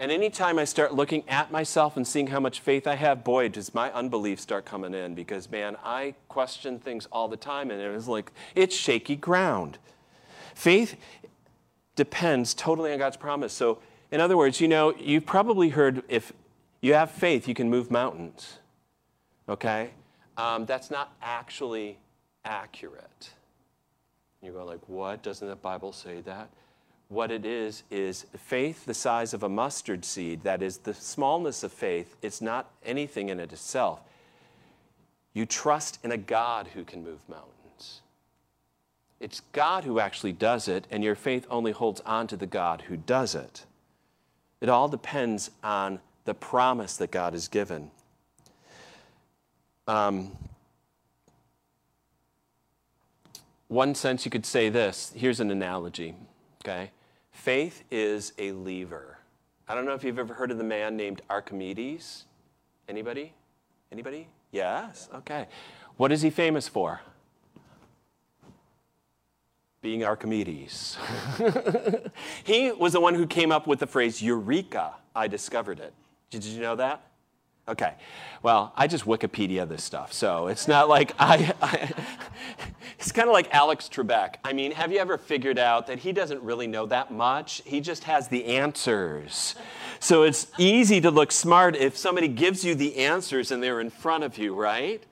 And 0.00 0.12
anytime 0.12 0.60
I 0.60 0.64
start 0.64 0.94
looking 0.94 1.28
at 1.28 1.50
myself 1.50 1.96
and 1.96 2.06
seeing 2.06 2.28
how 2.28 2.38
much 2.38 2.60
faith 2.60 2.86
I 2.86 2.94
have, 2.94 3.24
boy, 3.24 3.48
does 3.48 3.74
my 3.74 3.92
unbelief 3.92 4.38
start 4.38 4.64
coming 4.64 4.94
in 4.94 5.16
because, 5.16 5.50
man, 5.50 5.76
I 5.84 6.14
question 6.28 6.78
things 6.78 7.08
all 7.10 7.26
the 7.26 7.36
time 7.36 7.72
and 7.72 7.80
it 7.80 7.88
was 7.88 8.06
like, 8.06 8.30
it's 8.54 8.76
shaky 8.76 9.16
ground. 9.16 9.78
Faith 10.54 10.94
depends 11.96 12.54
totally 12.54 12.92
on 12.92 12.98
God's 12.98 13.16
promise. 13.16 13.52
So, 13.52 13.80
in 14.12 14.20
other 14.20 14.36
words, 14.36 14.60
you 14.60 14.68
know, 14.68 14.94
you've 14.96 15.26
probably 15.26 15.70
heard 15.70 16.04
if 16.08 16.32
you 16.80 16.94
have 16.94 17.10
faith, 17.10 17.48
you 17.48 17.54
can 17.54 17.68
move 17.68 17.90
mountains. 17.90 18.58
Okay? 19.48 19.90
Um, 20.38 20.64
that's 20.64 20.90
not 20.90 21.12
actually 21.20 21.98
accurate. 22.44 23.30
You 24.42 24.52
go 24.52 24.64
like, 24.64 24.88
what? 24.88 25.22
Doesn't 25.22 25.46
the 25.46 25.56
Bible 25.56 25.92
say 25.92 26.22
that? 26.22 26.48
what 27.08 27.30
it 27.30 27.46
is 27.46 27.82
is 27.90 28.26
faith 28.36 28.84
the 28.84 28.94
size 28.94 29.32
of 29.32 29.42
a 29.42 29.48
mustard 29.48 30.04
seed, 30.04 30.42
that 30.42 30.62
is 30.62 30.78
the 30.78 30.94
smallness 30.94 31.62
of 31.62 31.72
faith, 31.72 32.16
it's 32.22 32.40
not 32.40 32.70
anything 32.84 33.30
in 33.30 33.40
it 33.40 33.52
itself. 33.52 34.00
You 35.32 35.46
trust 35.46 35.98
in 36.04 36.12
a 36.12 36.18
God 36.18 36.68
who 36.68 36.84
can 36.84 37.02
move 37.02 37.26
mountains. 37.28 38.02
It's 39.20 39.40
God 39.52 39.84
who 39.84 39.98
actually 39.98 40.32
does 40.32 40.68
it, 40.68 40.86
and 40.90 41.02
your 41.02 41.14
faith 41.14 41.46
only 41.50 41.72
holds 41.72 42.00
on 42.02 42.26
to 42.28 42.36
the 42.36 42.46
God 42.46 42.82
who 42.82 42.96
does 42.96 43.34
it. 43.34 43.64
It 44.60 44.68
all 44.68 44.88
depends 44.88 45.50
on 45.62 46.00
the 46.24 46.34
promise 46.34 46.96
that 46.98 47.10
God 47.10 47.32
has 47.32 47.48
given. 47.48 47.90
Um, 49.88 50.36
one 53.68 53.94
sense 53.94 54.26
you 54.26 54.30
could 54.30 54.44
say 54.44 54.68
this 54.68 55.12
here's 55.16 55.40
an 55.40 55.50
analogy, 55.50 56.14
okay? 56.62 56.90
Faith 57.30 57.84
is 57.90 58.34
a 58.38 58.52
lever. 58.52 59.16
I 59.66 59.74
don't 59.74 59.86
know 59.86 59.94
if 59.94 60.04
you've 60.04 60.18
ever 60.18 60.34
heard 60.34 60.50
of 60.50 60.58
the 60.58 60.64
man 60.64 60.96
named 60.96 61.22
Archimedes. 61.30 62.26
Anybody? 62.86 63.32
Anybody? 63.90 64.28
Yes? 64.52 65.08
Okay. 65.14 65.46
What 65.96 66.12
is 66.12 66.20
he 66.20 66.30
famous 66.30 66.68
for? 66.68 67.00
Being 69.80 70.04
Archimedes. 70.04 70.98
he 72.44 72.72
was 72.72 72.92
the 72.92 73.00
one 73.00 73.14
who 73.14 73.26
came 73.26 73.52
up 73.52 73.66
with 73.66 73.78
the 73.78 73.86
phrase, 73.86 74.20
Eureka, 74.20 74.94
I 75.14 75.28
discovered 75.28 75.80
it. 75.80 75.94
Did 76.30 76.44
you 76.44 76.60
know 76.60 76.76
that? 76.76 77.07
Okay. 77.68 77.94
Well, 78.42 78.72
I 78.76 78.86
just 78.86 79.04
Wikipedia 79.04 79.68
this 79.68 79.84
stuff, 79.84 80.12
so 80.12 80.46
it's 80.46 80.66
not 80.66 80.88
like 80.88 81.12
I. 81.18 81.52
I 81.60 81.92
it's 82.98 83.12
kind 83.12 83.28
of 83.28 83.32
like 83.32 83.52
Alex 83.54 83.88
Trebek. 83.92 84.36
I 84.42 84.52
mean, 84.52 84.72
have 84.72 84.90
you 84.90 84.98
ever 84.98 85.18
figured 85.18 85.58
out 85.58 85.86
that 85.86 85.98
he 85.98 86.12
doesn't 86.12 86.42
really 86.42 86.66
know 86.66 86.86
that 86.86 87.12
much? 87.12 87.62
He 87.64 87.80
just 87.80 88.04
has 88.04 88.28
the 88.28 88.46
answers. 88.46 89.54
So 90.00 90.22
it's 90.22 90.48
easy 90.58 91.00
to 91.02 91.10
look 91.10 91.30
smart 91.30 91.76
if 91.76 91.96
somebody 91.96 92.28
gives 92.28 92.64
you 92.64 92.74
the 92.74 92.96
answers 92.96 93.50
and 93.50 93.62
they're 93.62 93.80
in 93.80 93.90
front 93.90 94.24
of 94.24 94.38
you, 94.38 94.54
right? 94.54 95.02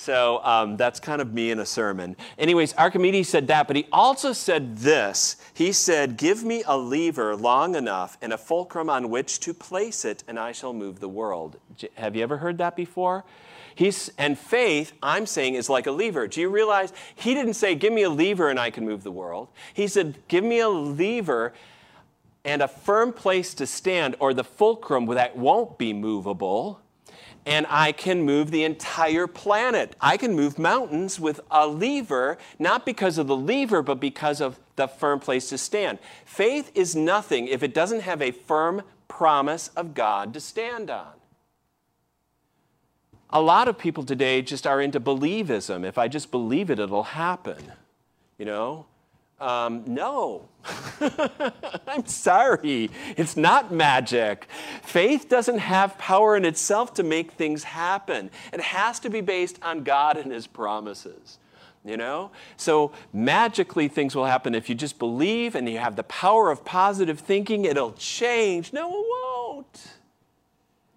So 0.00 0.40
um, 0.44 0.76
that's 0.76 1.00
kind 1.00 1.20
of 1.20 1.34
me 1.34 1.50
in 1.50 1.58
a 1.58 1.66
sermon. 1.66 2.16
Anyways, 2.38 2.72
Archimedes 2.74 3.28
said 3.28 3.48
that, 3.48 3.66
but 3.66 3.74
he 3.74 3.88
also 3.90 4.32
said 4.32 4.78
this. 4.78 5.36
He 5.52 5.72
said, 5.72 6.16
Give 6.16 6.44
me 6.44 6.62
a 6.68 6.78
lever 6.78 7.34
long 7.34 7.74
enough 7.74 8.16
and 8.22 8.32
a 8.32 8.38
fulcrum 8.38 8.88
on 8.88 9.10
which 9.10 9.40
to 9.40 9.52
place 9.52 10.04
it, 10.04 10.22
and 10.28 10.38
I 10.38 10.52
shall 10.52 10.72
move 10.72 11.00
the 11.00 11.08
world. 11.08 11.56
Have 11.96 12.14
you 12.14 12.22
ever 12.22 12.38
heard 12.38 12.58
that 12.58 12.76
before? 12.76 13.24
He's, 13.74 14.08
and 14.18 14.38
faith, 14.38 14.92
I'm 15.02 15.26
saying, 15.26 15.54
is 15.54 15.68
like 15.68 15.88
a 15.88 15.92
lever. 15.92 16.28
Do 16.28 16.40
you 16.40 16.48
realize 16.48 16.92
he 17.16 17.34
didn't 17.34 17.54
say, 17.54 17.74
Give 17.74 17.92
me 17.92 18.04
a 18.04 18.10
lever 18.10 18.50
and 18.50 18.60
I 18.60 18.70
can 18.70 18.84
move 18.84 19.02
the 19.02 19.10
world? 19.10 19.48
He 19.74 19.88
said, 19.88 20.16
Give 20.28 20.44
me 20.44 20.60
a 20.60 20.68
lever 20.68 21.54
and 22.44 22.62
a 22.62 22.68
firm 22.68 23.12
place 23.12 23.52
to 23.54 23.66
stand, 23.66 24.14
or 24.20 24.32
the 24.32 24.44
fulcrum 24.44 25.06
that 25.06 25.36
won't 25.36 25.76
be 25.76 25.92
movable 25.92 26.82
and 27.48 27.66
I 27.70 27.92
can 27.92 28.24
move 28.24 28.50
the 28.50 28.62
entire 28.62 29.26
planet. 29.26 29.96
I 30.02 30.18
can 30.18 30.34
move 30.34 30.58
mountains 30.58 31.18
with 31.18 31.40
a 31.50 31.66
lever, 31.66 32.36
not 32.58 32.84
because 32.84 33.16
of 33.16 33.26
the 33.26 33.36
lever, 33.36 33.82
but 33.82 33.98
because 33.98 34.42
of 34.42 34.60
the 34.76 34.86
firm 34.86 35.18
place 35.18 35.48
to 35.48 35.56
stand. 35.56 35.98
Faith 36.26 36.70
is 36.74 36.94
nothing 36.94 37.48
if 37.48 37.62
it 37.62 37.72
doesn't 37.72 38.00
have 38.00 38.20
a 38.20 38.32
firm 38.32 38.82
promise 39.08 39.68
of 39.68 39.94
God 39.94 40.34
to 40.34 40.40
stand 40.40 40.90
on. 40.90 41.14
A 43.30 43.40
lot 43.40 43.66
of 43.66 43.78
people 43.78 44.04
today 44.04 44.42
just 44.42 44.66
are 44.66 44.82
into 44.82 45.00
believism. 45.00 45.86
If 45.86 45.96
I 45.96 46.06
just 46.06 46.30
believe 46.30 46.68
it, 46.68 46.78
it'll 46.78 47.02
happen. 47.02 47.72
You 48.36 48.44
know? 48.44 48.86
Um, 49.40 49.84
no. 49.86 50.48
I'm 51.86 52.06
sorry. 52.06 52.90
It's 53.16 53.36
not 53.36 53.72
magic. 53.72 54.48
Faith 54.82 55.28
doesn't 55.28 55.58
have 55.58 55.96
power 55.96 56.36
in 56.36 56.44
itself 56.44 56.94
to 56.94 57.02
make 57.02 57.32
things 57.32 57.64
happen, 57.64 58.30
it 58.52 58.60
has 58.60 58.98
to 59.00 59.10
be 59.10 59.20
based 59.20 59.58
on 59.62 59.84
God 59.84 60.16
and 60.16 60.32
His 60.32 60.46
promises. 60.46 61.38
You 61.84 61.96
know? 61.96 62.32
So 62.56 62.92
magically 63.12 63.88
things 63.88 64.14
will 64.14 64.26
happen 64.26 64.54
if 64.54 64.68
you 64.68 64.74
just 64.74 64.98
believe 64.98 65.54
and 65.54 65.68
you 65.68 65.78
have 65.78 65.96
the 65.96 66.02
power 66.02 66.50
of 66.50 66.64
positive 66.64 67.20
thinking, 67.20 67.64
it'll 67.64 67.92
change. 67.92 68.72
No, 68.72 68.88
it 68.88 69.06
won't. 69.08 69.92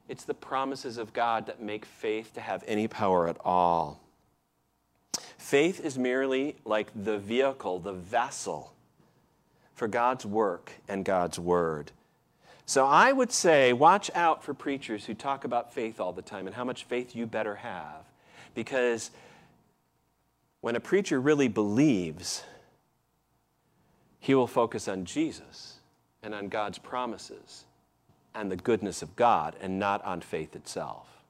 It's 0.10 0.26
the 0.26 0.34
promises 0.34 0.98
of 0.98 1.14
God 1.14 1.46
that 1.46 1.62
make 1.62 1.86
faith 1.86 2.34
to 2.34 2.42
have 2.42 2.64
any 2.68 2.88
power 2.88 3.30
at 3.30 3.38
all. 3.46 4.02
Faith 5.42 5.84
is 5.84 5.98
merely 5.98 6.56
like 6.66 6.92
the 6.96 7.18
vehicle, 7.18 7.80
the 7.80 7.92
vessel 7.92 8.74
for 9.74 9.88
God's 9.88 10.24
work 10.24 10.74
and 10.88 11.04
God's 11.04 11.40
word. 11.40 11.92
So 12.68 12.86
I 12.86 13.12
would 13.12 13.32
say, 13.32 13.74
watch 13.74 14.12
out 14.14 14.44
for 14.44 14.54
preachers 14.54 15.06
who 15.06 15.16
talk 15.16 15.44
about 15.44 15.74
faith 15.74 16.00
all 16.00 16.14
the 16.14 16.22
time 16.22 16.46
and 16.46 16.56
how 16.56 16.64
much 16.64 16.84
faith 16.84 17.16
you 17.16 17.26
better 17.26 17.56
have. 17.56 18.06
Because 18.54 19.10
when 20.62 20.76
a 20.76 20.80
preacher 20.80 21.20
really 21.20 21.48
believes, 21.48 22.44
he 24.20 24.36
will 24.36 24.48
focus 24.48 24.88
on 24.88 25.06
Jesus 25.06 25.80
and 26.22 26.36
on 26.36 26.50
God's 26.50 26.78
promises 26.78 27.66
and 28.36 28.52
the 28.52 28.56
goodness 28.56 29.02
of 29.02 29.16
God 29.16 29.56
and 29.60 29.80
not 29.80 30.06
on 30.06 30.22
faith 30.22 30.56
itself. 30.56 31.21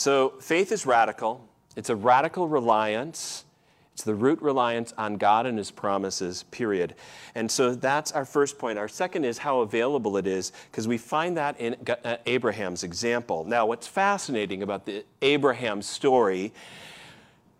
So 0.00 0.32
faith 0.40 0.72
is 0.72 0.86
radical. 0.86 1.46
It's 1.76 1.90
a 1.90 1.94
radical 1.94 2.48
reliance. 2.48 3.44
It's 3.92 4.02
the 4.02 4.14
root 4.14 4.40
reliance 4.40 4.94
on 4.96 5.18
God 5.18 5.44
and 5.44 5.58
His 5.58 5.70
promises, 5.70 6.44
period. 6.44 6.94
And 7.34 7.50
so 7.50 7.74
that's 7.74 8.10
our 8.12 8.24
first 8.24 8.58
point. 8.58 8.78
Our 8.78 8.88
second 8.88 9.26
is 9.26 9.36
how 9.36 9.60
available 9.60 10.16
it 10.16 10.26
is, 10.26 10.52
because 10.70 10.88
we 10.88 10.96
find 10.96 11.36
that 11.36 11.60
in 11.60 11.76
uh, 12.02 12.16
Abraham's 12.24 12.82
example. 12.82 13.44
Now, 13.44 13.66
what's 13.66 13.86
fascinating 13.86 14.62
about 14.62 14.86
the 14.86 15.04
Abraham 15.20 15.82
story, 15.82 16.54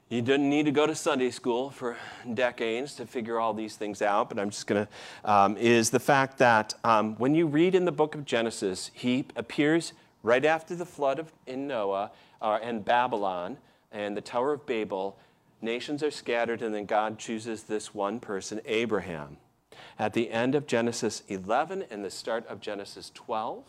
you 0.09 0.23
didn't 0.23 0.49
need 0.49 0.65
to 0.65 0.73
go 0.73 0.87
to 0.87 0.95
Sunday 0.95 1.31
school 1.31 1.69
for 1.69 1.99
decades 2.33 2.95
to 2.95 3.05
figure 3.05 3.39
all 3.39 3.53
these 3.53 3.77
things 3.77 4.01
out, 4.01 4.31
but 4.31 4.39
I'm 4.39 4.49
just 4.49 4.67
going 4.67 4.87
to, 4.87 5.31
um, 5.31 5.59
is 5.59 5.91
the 5.91 6.01
fact 6.01 6.39
that 6.39 6.73
um, 6.85 7.17
when 7.17 7.35
you 7.35 7.47
read 7.47 7.75
in 7.75 7.85
the 7.85 7.93
book 7.93 8.15
of 8.15 8.25
Genesis, 8.25 8.91
he 8.95 9.27
appears 9.37 9.93
right 10.23 10.47
after 10.47 10.75
the 10.75 10.87
flood 10.87 11.19
of, 11.19 11.33
in 11.47 11.67
Noah 11.67 12.11
uh, 12.41 12.59
and 12.63 12.85
Babylon 12.85 13.59
and 13.93 14.17
the 14.17 14.21
Tower 14.21 14.53
of 14.53 14.67
Babel, 14.67 15.19
nations 15.61 16.03
are 16.03 16.11
scattered, 16.11 16.63
and 16.63 16.75
then 16.75 16.87
God 16.87 17.19
chooses 17.19 17.65
this 17.65 17.95
one 17.95 18.21
person, 18.21 18.61
Abraham. 18.65 19.39
At 19.99 20.13
the 20.15 20.31
end 20.31 20.55
of 20.55 20.67
Genesis 20.67 21.23
11 21.29 21.85
and 21.91 22.05
the 22.05 22.11
start 22.11 22.47
of 22.47 22.61
Genesis 22.61 23.11
12, 23.15 23.65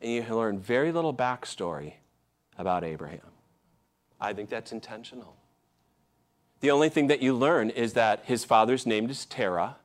and 0.00 0.12
you 0.12 0.22
learn 0.34 0.58
very 0.58 0.92
little 0.92 1.14
backstory 1.14 1.94
about 2.58 2.84
Abraham. 2.84 3.20
I 4.20 4.32
think 4.32 4.50
that's 4.50 4.72
intentional. 4.72 5.36
The 6.60 6.70
only 6.70 6.88
thing 6.88 7.08
that 7.08 7.20
you 7.20 7.34
learn 7.34 7.70
is 7.70 7.94
that 7.94 8.22
his 8.24 8.44
father's 8.44 8.86
name 8.86 9.10
is 9.10 9.26
Terah, 9.26 9.76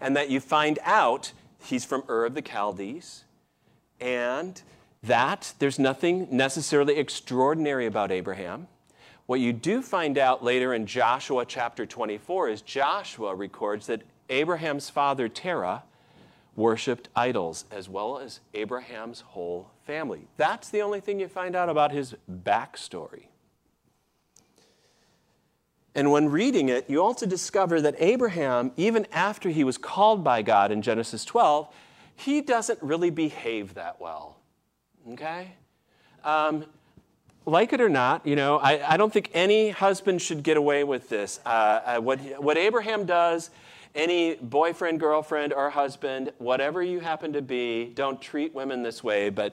and 0.00 0.16
that 0.16 0.30
you 0.30 0.40
find 0.40 0.78
out 0.82 1.32
he's 1.62 1.84
from 1.84 2.02
Ur 2.08 2.26
of 2.26 2.34
the 2.34 2.42
Chaldees, 2.42 3.24
and 4.00 4.60
that 5.06 5.54
there's 5.58 5.78
nothing 5.78 6.28
necessarily 6.30 6.96
extraordinary 6.96 7.86
about 7.86 8.10
Abraham. 8.10 8.68
What 9.26 9.40
you 9.40 9.52
do 9.52 9.82
find 9.82 10.18
out 10.18 10.44
later 10.44 10.72
in 10.72 10.86
Joshua 10.86 11.44
chapter 11.44 11.84
24 11.84 12.48
is 12.48 12.62
Joshua 12.62 13.34
records 13.34 13.86
that 13.86 14.02
Abraham's 14.28 14.90
father 14.90 15.28
Terah 15.28 15.82
worshiped 16.54 17.08
idols, 17.14 17.64
as 17.70 17.88
well 17.88 18.18
as 18.18 18.40
Abraham's 18.54 19.20
whole 19.20 19.70
family. 19.84 20.26
That's 20.36 20.70
the 20.70 20.80
only 20.82 21.00
thing 21.00 21.20
you 21.20 21.28
find 21.28 21.54
out 21.54 21.68
about 21.68 21.92
his 21.92 22.14
backstory. 22.30 23.26
And 25.94 26.10
when 26.10 26.28
reading 26.28 26.68
it, 26.68 26.88
you 26.88 27.02
also 27.02 27.26
discover 27.26 27.80
that 27.80 27.94
Abraham, 27.98 28.72
even 28.76 29.06
after 29.12 29.48
he 29.50 29.64
was 29.64 29.78
called 29.78 30.22
by 30.22 30.42
God 30.42 30.70
in 30.70 30.82
Genesis 30.82 31.24
12, 31.24 31.72
he 32.14 32.40
doesn't 32.40 32.82
really 32.82 33.10
behave 33.10 33.74
that 33.74 34.00
well. 34.00 34.35
Okay? 35.12 35.52
Um, 36.24 36.64
like 37.44 37.72
it 37.72 37.80
or 37.80 37.88
not, 37.88 38.26
you 38.26 38.34
know, 38.34 38.58
I, 38.58 38.94
I, 38.94 38.96
don't 38.96 39.12
think 39.12 39.30
any 39.32 39.70
husband 39.70 40.20
should 40.20 40.42
get 40.42 40.56
away 40.56 40.82
with 40.82 41.08
this. 41.08 41.38
Uh, 41.46 41.48
uh, 41.48 42.00
what, 42.00 42.18
what 42.42 42.58
Abraham 42.58 43.06
does, 43.06 43.50
any 43.94 44.34
boyfriend, 44.34 44.98
girlfriend, 44.98 45.52
or 45.52 45.70
husband, 45.70 46.32
whatever 46.38 46.82
you 46.82 46.98
happen 46.98 47.32
to 47.34 47.42
be, 47.42 47.92
don't 47.94 48.20
treat 48.20 48.52
women 48.52 48.82
this 48.82 49.04
way. 49.04 49.30
But 49.30 49.52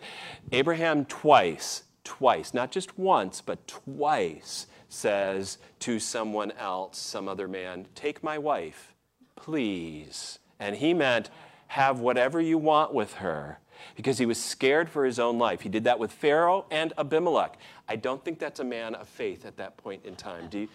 Abraham 0.51 1.05
twice, 1.05 1.83
twice, 2.03 2.53
not 2.53 2.71
just 2.71 2.97
once, 2.97 3.41
but 3.41 3.67
twice, 3.67 4.65
says 4.89 5.59
to 5.79 5.99
someone 5.99 6.51
else, 6.53 6.97
some 6.97 7.27
other 7.27 7.47
man, 7.47 7.85
Take 7.93 8.23
my 8.23 8.39
wife, 8.39 8.93
please. 9.35 10.39
And 10.59 10.77
he 10.77 10.95
meant, 10.95 11.29
Have 11.67 11.99
whatever 11.99 12.41
you 12.41 12.57
want 12.57 12.93
with 12.93 13.15
her 13.15 13.59
because 13.95 14.17
he 14.17 14.25
was 14.25 14.41
scared 14.41 14.89
for 14.89 15.05
his 15.05 15.19
own 15.19 15.37
life. 15.37 15.61
He 15.61 15.69
did 15.69 15.83
that 15.85 15.99
with 15.99 16.11
Pharaoh 16.11 16.65
and 16.71 16.93
Abimelech. 16.97 17.57
I 17.87 17.95
don't 17.95 18.23
think 18.23 18.39
that's 18.39 18.59
a 18.59 18.63
man 18.63 18.95
of 18.95 19.07
faith 19.07 19.45
at 19.45 19.57
that 19.57 19.77
point 19.77 20.05
in 20.05 20.15
time. 20.15 20.47
Do 20.49 20.59
you, 20.59 20.69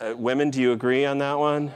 uh, 0.00 0.14
women, 0.16 0.50
do 0.50 0.60
you 0.60 0.72
agree 0.72 1.04
on 1.04 1.18
that 1.18 1.38
one? 1.38 1.72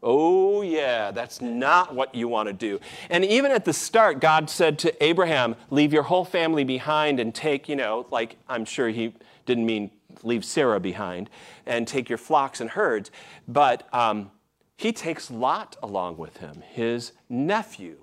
Oh, 0.00 0.62
yeah, 0.62 1.10
that's 1.10 1.40
not 1.40 1.92
what 1.92 2.14
you 2.14 2.28
want 2.28 2.46
to 2.48 2.52
do. 2.52 2.78
And 3.10 3.24
even 3.24 3.50
at 3.50 3.64
the 3.64 3.72
start, 3.72 4.20
God 4.20 4.48
said 4.48 4.78
to 4.80 5.04
Abraham, 5.04 5.56
Leave 5.70 5.92
your 5.92 6.04
whole 6.04 6.24
family 6.24 6.62
behind 6.62 7.18
and 7.18 7.34
take, 7.34 7.68
you 7.68 7.74
know, 7.74 8.06
like 8.10 8.36
I'm 8.48 8.64
sure 8.64 8.88
he 8.90 9.14
didn't 9.44 9.66
mean 9.66 9.90
leave 10.22 10.44
Sarah 10.44 10.80
behind, 10.80 11.30
and 11.66 11.86
take 11.86 12.08
your 12.08 12.18
flocks 12.18 12.60
and 12.60 12.70
herds. 12.70 13.10
But 13.46 13.92
um, 13.94 14.30
he 14.76 14.92
takes 14.92 15.30
Lot 15.30 15.76
along 15.82 16.16
with 16.16 16.38
him, 16.38 16.62
his 16.66 17.12
nephew. 17.28 17.98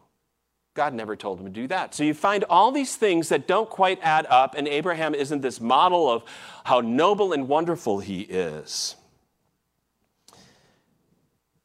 God 0.76 0.94
never 0.94 1.16
told 1.16 1.40
him 1.40 1.46
to 1.46 1.52
do 1.52 1.68
that. 1.68 1.96
So 1.96 2.04
you 2.04 2.14
find 2.14 2.44
all 2.50 2.72
these 2.72 2.98
things 2.98 3.30
that 3.30 3.48
don't 3.48 3.70
quite 3.70 3.98
add 4.04 4.28
up, 4.30 4.56
and 4.56 4.68
Abraham 4.68 5.16
isn't 5.16 5.42
this 5.42 5.62
model 5.62 6.10
of 6.10 6.24
how 6.66 6.82
noble 6.82 7.32
and 7.32 7.48
wonderful 7.48 8.00
he 8.00 8.22
is. 8.22 8.96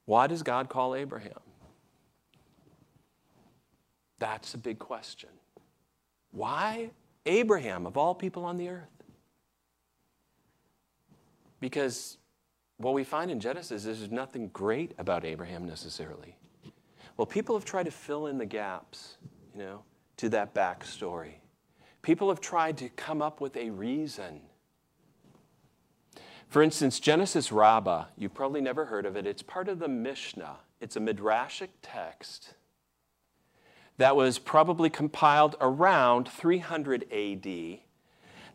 Why 0.06 0.28
does 0.28 0.42
God 0.42 0.68
call 0.68 0.94
Abraham? 0.94 1.40
That's 4.20 4.54
a 4.54 4.58
big 4.58 4.78
question. 4.78 5.30
Why 6.30 6.90
Abraham, 7.26 7.86
of 7.86 7.96
all 7.96 8.14
people 8.14 8.44
on 8.44 8.58
the 8.58 8.68
earth? 8.68 8.88
Because 11.58 12.16
what 12.76 12.94
we 12.94 13.02
find 13.02 13.30
in 13.30 13.40
Genesis 13.40 13.84
is 13.86 13.98
there's 13.98 14.10
nothing 14.12 14.48
great 14.48 14.92
about 14.98 15.24
Abraham 15.24 15.66
necessarily. 15.66 16.36
Well, 17.20 17.26
people 17.26 17.54
have 17.54 17.66
tried 17.66 17.84
to 17.84 17.90
fill 17.90 18.28
in 18.28 18.38
the 18.38 18.46
gaps, 18.46 19.18
you 19.52 19.60
know, 19.60 19.82
to 20.16 20.30
that 20.30 20.54
backstory. 20.54 21.34
People 22.00 22.30
have 22.30 22.40
tried 22.40 22.78
to 22.78 22.88
come 22.88 23.20
up 23.20 23.42
with 23.42 23.58
a 23.58 23.68
reason. 23.68 24.40
For 26.48 26.62
instance, 26.62 26.98
Genesis 26.98 27.52
Rabbah, 27.52 28.06
you've 28.16 28.32
probably 28.32 28.62
never 28.62 28.86
heard 28.86 29.04
of 29.04 29.16
it. 29.16 29.26
It's 29.26 29.42
part 29.42 29.68
of 29.68 29.80
the 29.80 29.86
Mishnah. 29.86 30.60
It's 30.80 30.96
a 30.96 30.98
midrashic 30.98 31.68
text 31.82 32.54
that 33.98 34.16
was 34.16 34.38
probably 34.38 34.88
compiled 34.88 35.56
around 35.60 36.26
300 36.26 37.02
AD 37.12 37.80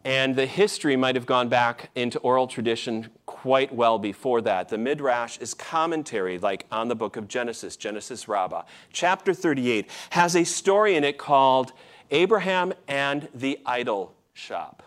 and 0.06 0.36
the 0.36 0.46
history 0.46 0.96
might 0.96 1.16
have 1.16 1.26
gone 1.26 1.50
back 1.50 1.90
into 1.96 2.20
oral 2.20 2.46
tradition 2.46 3.10
quite 3.26 3.74
well 3.74 3.98
before 3.98 4.40
that. 4.42 4.70
The 4.70 4.78
Midrash 4.78 5.40
is 5.40 5.56
commentary, 5.56 6.38
like 6.38 6.68
on 6.72 6.88
the 6.88 6.96
book 6.96 7.18
of 7.18 7.28
Genesis, 7.28 7.76
Genesis 7.76 8.28
Rabbah. 8.28 8.62
Chapter 8.94 9.34
38 9.34 9.90
has 10.12 10.36
a 10.36 10.44
story 10.44 10.96
in 10.96 11.04
it 11.04 11.18
called 11.18 11.74
Abraham 12.12 12.72
and 12.88 13.28
the 13.34 13.60
Idol 13.66 14.14
Shop. 14.34 14.84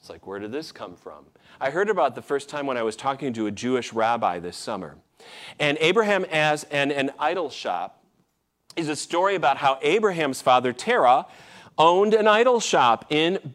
It's 0.00 0.10
like, 0.10 0.26
where 0.26 0.40
did 0.40 0.50
this 0.50 0.72
come 0.72 0.96
from? 0.96 1.26
I 1.60 1.70
heard 1.70 1.88
about 1.88 2.16
the 2.16 2.22
first 2.22 2.48
time 2.48 2.66
when 2.66 2.76
I 2.76 2.82
was 2.82 2.96
talking 2.96 3.32
to 3.34 3.46
a 3.46 3.52
Jewish 3.52 3.92
rabbi 3.92 4.40
this 4.40 4.56
summer. 4.56 4.96
And 5.60 5.78
Abraham 5.80 6.24
as 6.24 6.64
an, 6.64 6.90
an 6.90 7.12
idol 7.18 7.50
shop 7.50 8.02
is 8.76 8.88
a 8.88 8.96
story 8.96 9.34
about 9.36 9.56
how 9.56 9.78
Abraham's 9.80 10.42
father, 10.42 10.72
Terah, 10.72 11.26
owned 11.78 12.14
an 12.14 12.26
idol 12.26 12.60
shop 12.60 13.06
in 13.10 13.54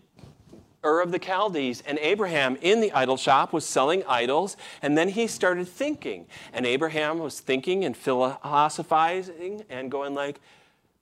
Ur 0.84 1.02
of 1.02 1.12
the 1.12 1.20
Chaldees, 1.20 1.82
and 1.86 2.00
Abraham 2.00 2.58
in 2.62 2.82
the 2.82 2.92
idol 2.92 3.18
shop 3.18 3.54
was 3.54 3.66
selling 3.66 4.04
idols, 4.08 4.58
and 4.82 4.98
then 4.98 5.10
he 5.10 5.28
started 5.28 5.68
thinking. 5.68 6.26
And 6.54 6.66
Abraham 6.66 7.20
was 7.20 7.40
thinking 7.40 7.86
and 7.86 7.96
philosophizing 7.96 9.64
and 9.70 9.92
going 9.92 10.16
like, 10.16 10.40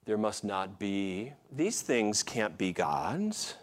there 0.05 0.17
must 0.17 0.43
not 0.43 0.79
be, 0.79 1.31
these 1.51 1.81
things 1.81 2.23
can't 2.23 2.57
be 2.57 2.73
God's. 2.73 3.55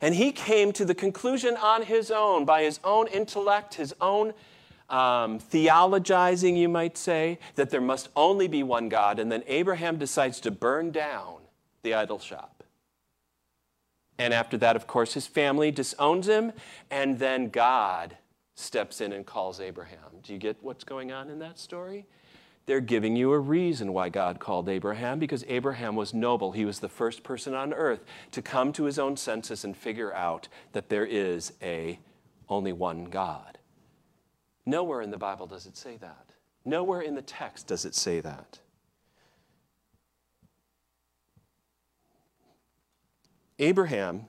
And 0.00 0.14
he 0.14 0.30
came 0.30 0.72
to 0.72 0.84
the 0.84 0.94
conclusion 0.94 1.56
on 1.56 1.82
his 1.82 2.10
own, 2.10 2.44
by 2.44 2.62
his 2.62 2.78
own 2.84 3.08
intellect, 3.08 3.74
his 3.74 3.94
own 4.00 4.34
um, 4.88 5.38
theologizing, 5.38 6.56
you 6.56 6.68
might 6.68 6.96
say, 6.96 7.38
that 7.54 7.70
there 7.70 7.80
must 7.80 8.08
only 8.14 8.46
be 8.46 8.62
one 8.62 8.88
God. 8.88 9.18
And 9.18 9.32
then 9.32 9.42
Abraham 9.46 9.96
decides 9.96 10.38
to 10.40 10.50
burn 10.50 10.90
down 10.90 11.38
the 11.82 11.94
idol 11.94 12.18
shop. 12.18 12.53
And 14.18 14.32
after 14.32 14.56
that, 14.58 14.76
of 14.76 14.86
course, 14.86 15.14
his 15.14 15.26
family 15.26 15.70
disowns 15.70 16.28
him, 16.28 16.52
and 16.90 17.18
then 17.18 17.48
God 17.48 18.16
steps 18.54 19.00
in 19.00 19.12
and 19.12 19.26
calls 19.26 19.60
Abraham. 19.60 20.20
Do 20.22 20.32
you 20.32 20.38
get 20.38 20.56
what's 20.62 20.84
going 20.84 21.10
on 21.10 21.30
in 21.30 21.40
that 21.40 21.58
story? 21.58 22.06
They're 22.66 22.80
giving 22.80 23.14
you 23.14 23.32
a 23.32 23.38
reason 23.38 23.92
why 23.92 24.08
God 24.08 24.40
called 24.40 24.68
Abraham 24.68 25.18
because 25.18 25.44
Abraham 25.48 25.96
was 25.96 26.14
noble. 26.14 26.52
He 26.52 26.64
was 26.64 26.78
the 26.78 26.88
first 26.88 27.22
person 27.22 27.52
on 27.54 27.74
earth 27.74 28.04
to 28.30 28.40
come 28.40 28.72
to 28.74 28.84
his 28.84 28.98
own 28.98 29.16
senses 29.16 29.64
and 29.64 29.76
figure 29.76 30.14
out 30.14 30.48
that 30.72 30.88
there 30.88 31.04
is 31.04 31.52
a 31.60 31.98
only 32.48 32.72
one 32.72 33.04
God. 33.04 33.58
Nowhere 34.64 35.02
in 35.02 35.10
the 35.10 35.18
Bible 35.18 35.46
does 35.46 35.66
it 35.66 35.76
say 35.76 35.96
that. 35.98 36.30
Nowhere 36.64 37.02
in 37.02 37.14
the 37.14 37.22
text 37.22 37.66
does 37.66 37.84
it 37.84 37.94
say 37.94 38.20
that. 38.20 38.60
Abraham 43.58 44.26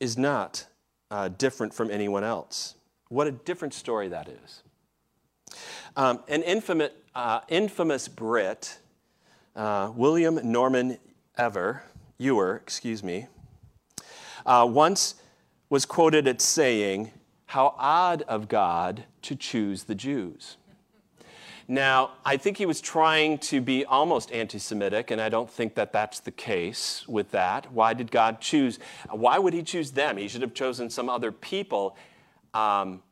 is 0.00 0.16
not 0.16 0.66
uh, 1.10 1.28
different 1.28 1.74
from 1.74 1.90
anyone 1.90 2.24
else. 2.24 2.74
What 3.08 3.26
a 3.26 3.32
different 3.32 3.74
story 3.74 4.08
that 4.08 4.28
is. 4.28 4.62
Um, 5.96 6.20
an 6.28 6.42
infamous, 6.42 6.90
uh, 7.14 7.40
infamous 7.48 8.08
Brit, 8.08 8.78
uh, 9.56 9.90
William 9.94 10.38
Norman 10.42 10.98
Ever, 11.36 11.82
Ewer, 12.18 12.56
excuse 12.56 13.02
me, 13.02 13.26
uh, 14.44 14.66
once 14.68 15.14
was 15.70 15.84
quoted 15.84 16.26
as 16.28 16.42
saying, 16.42 17.10
How 17.46 17.74
odd 17.78 18.22
of 18.22 18.48
God 18.48 19.04
to 19.22 19.34
choose 19.34 19.84
the 19.84 19.94
Jews. 19.94 20.56
Now, 21.70 22.12
I 22.24 22.38
think 22.38 22.56
he 22.56 22.64
was 22.64 22.80
trying 22.80 23.36
to 23.38 23.60
be 23.60 23.84
almost 23.84 24.32
anti 24.32 24.58
Semitic, 24.58 25.10
and 25.10 25.20
I 25.20 25.28
don't 25.28 25.50
think 25.50 25.74
that 25.74 25.92
that's 25.92 26.18
the 26.18 26.30
case 26.30 27.06
with 27.06 27.30
that. 27.32 27.70
Why 27.70 27.92
did 27.92 28.10
God 28.10 28.40
choose? 28.40 28.78
Why 29.10 29.38
would 29.38 29.52
he 29.52 29.62
choose 29.62 29.90
them? 29.90 30.16
He 30.16 30.28
should 30.28 30.40
have 30.40 30.54
chosen 30.54 30.88
some 30.88 31.10
other 31.10 31.30
people. 31.30 31.94
Um, 32.54 33.02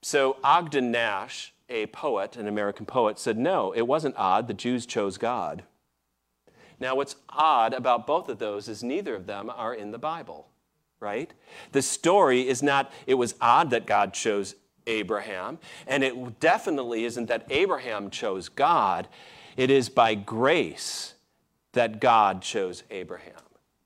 so, 0.00 0.36
Ogden 0.44 0.92
Nash, 0.92 1.54
a 1.68 1.86
poet, 1.86 2.36
an 2.36 2.46
American 2.46 2.86
poet, 2.86 3.18
said, 3.18 3.36
No, 3.36 3.72
it 3.72 3.82
wasn't 3.82 4.14
odd. 4.16 4.46
The 4.46 4.54
Jews 4.54 4.86
chose 4.86 5.18
God. 5.18 5.64
Now, 6.78 6.94
what's 6.94 7.16
odd 7.28 7.74
about 7.74 8.06
both 8.06 8.28
of 8.28 8.38
those 8.38 8.68
is 8.68 8.84
neither 8.84 9.16
of 9.16 9.26
them 9.26 9.50
are 9.50 9.74
in 9.74 9.90
the 9.90 9.98
Bible, 9.98 10.46
right? 11.00 11.32
The 11.72 11.82
story 11.82 12.46
is 12.46 12.62
not, 12.62 12.92
it 13.08 13.14
was 13.14 13.34
odd 13.40 13.70
that 13.70 13.86
God 13.86 14.14
chose 14.14 14.54
Abraham. 14.86 15.58
And 15.86 16.04
it 16.04 16.40
definitely 16.40 17.04
isn't 17.04 17.26
that 17.26 17.46
Abraham 17.50 18.10
chose 18.10 18.48
God, 18.48 19.08
it 19.56 19.70
is 19.70 19.88
by 19.88 20.14
grace 20.14 21.14
that 21.72 22.00
God 22.00 22.42
chose 22.42 22.82
Abraham. 22.90 23.34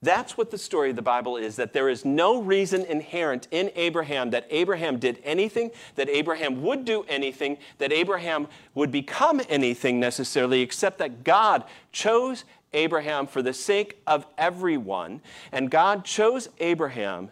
That's 0.01 0.37
what 0.37 0.53
the 0.53 0.59
story 0.59 0.91
of 0.91 0.97
the 0.97 1.03
Bible 1.03 1.37
is 1.37 1.57
that 1.57 1.73
there 1.73 1.89
is 1.89 2.05
no 2.05 2.41
reason 2.41 2.85
inherent 2.85 3.49
in 3.51 3.73
Abraham 3.75 4.31
that 4.31 4.47
Abraham 4.49 4.99
did 4.99 5.19
anything, 5.25 5.73
that 5.97 6.09
Abraham 6.09 6.63
would 6.63 6.85
do 6.85 7.05
anything, 7.09 7.59
that 7.79 7.93
Abraham 7.93 8.47
would 8.75 8.93
become 8.93 9.41
anything 9.49 9.99
necessarily, 9.99 10.61
except 10.61 10.99
that 10.99 11.25
God 11.25 11.65
chose 11.91 12.45
Abraham 12.73 13.27
for 13.27 13.43
the 13.43 13.53
sake 13.53 14.01
of 14.07 14.25
everyone. 14.37 15.21
And 15.51 15.69
God 15.69 16.05
chose 16.05 16.49
Abraham 16.61 17.31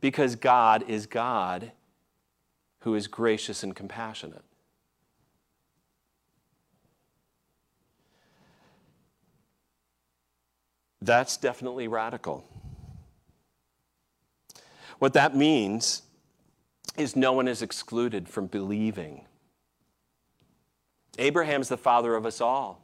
because 0.00 0.34
God 0.34 0.88
is 0.88 1.04
God 1.04 1.72
who 2.88 2.94
is 2.94 3.06
gracious 3.06 3.62
and 3.62 3.76
compassionate. 3.76 4.42
That's 11.02 11.36
definitely 11.36 11.86
radical. 11.86 12.46
What 15.00 15.12
that 15.12 15.36
means 15.36 16.00
is 16.96 17.14
no 17.14 17.34
one 17.34 17.46
is 17.46 17.60
excluded 17.60 18.26
from 18.26 18.46
believing. 18.46 19.26
Abraham's 21.18 21.68
the 21.68 21.76
father 21.76 22.14
of 22.14 22.24
us 22.24 22.40
all. 22.40 22.82